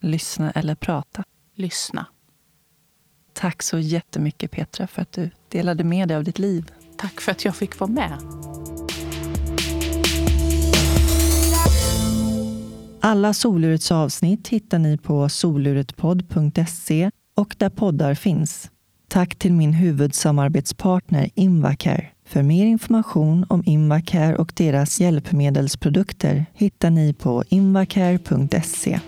[0.00, 1.24] Lyssna eller prata?
[1.54, 2.06] Lyssna.
[3.32, 6.72] Tack så jättemycket Petra för att du delade med dig av ditt liv.
[6.96, 8.18] Tack för att jag fick vara med.
[13.00, 18.70] Alla Solurets avsnitt hittar ni på soluretpodd.se och där poddar finns.
[19.08, 22.06] Tack till min huvudsamarbetspartner Invacare.
[22.26, 29.00] För mer information om Invacare och deras hjälpmedelsprodukter hittar ni på invacare.se.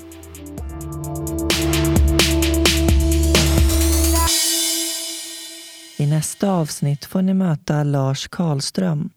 [5.98, 9.10] I nästa avsnitt får ni möta Lars Karlström.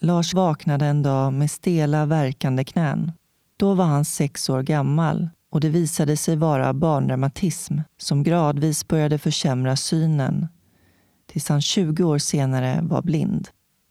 [0.00, 3.12] Lars vaknade en dag med stela, verkande knän.
[3.56, 9.18] Då var han sex år gammal och det visade sig vara barnreumatism som gradvis började
[9.18, 10.48] försämra synen
[11.26, 13.48] tills han 20 år senare var blind.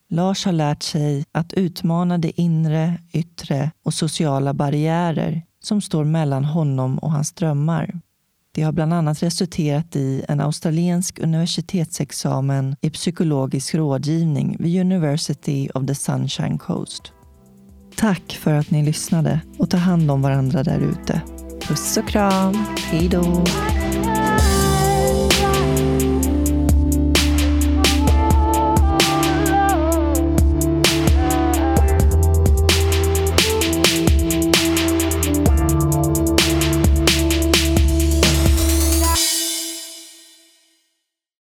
[0.09, 6.45] Lars har lärt sig att utmana de inre, yttre och sociala barriärer som står mellan
[6.45, 7.99] honom och hans drömmar.
[8.53, 15.85] Det har bland annat resulterat i en australiensk universitetsexamen i psykologisk rådgivning vid University of
[15.87, 17.13] the Sunshine Coast.
[17.95, 21.21] Tack för att ni lyssnade och ta hand om varandra där ute.
[21.67, 22.65] Puss och kram.
[22.77, 23.43] Hej då!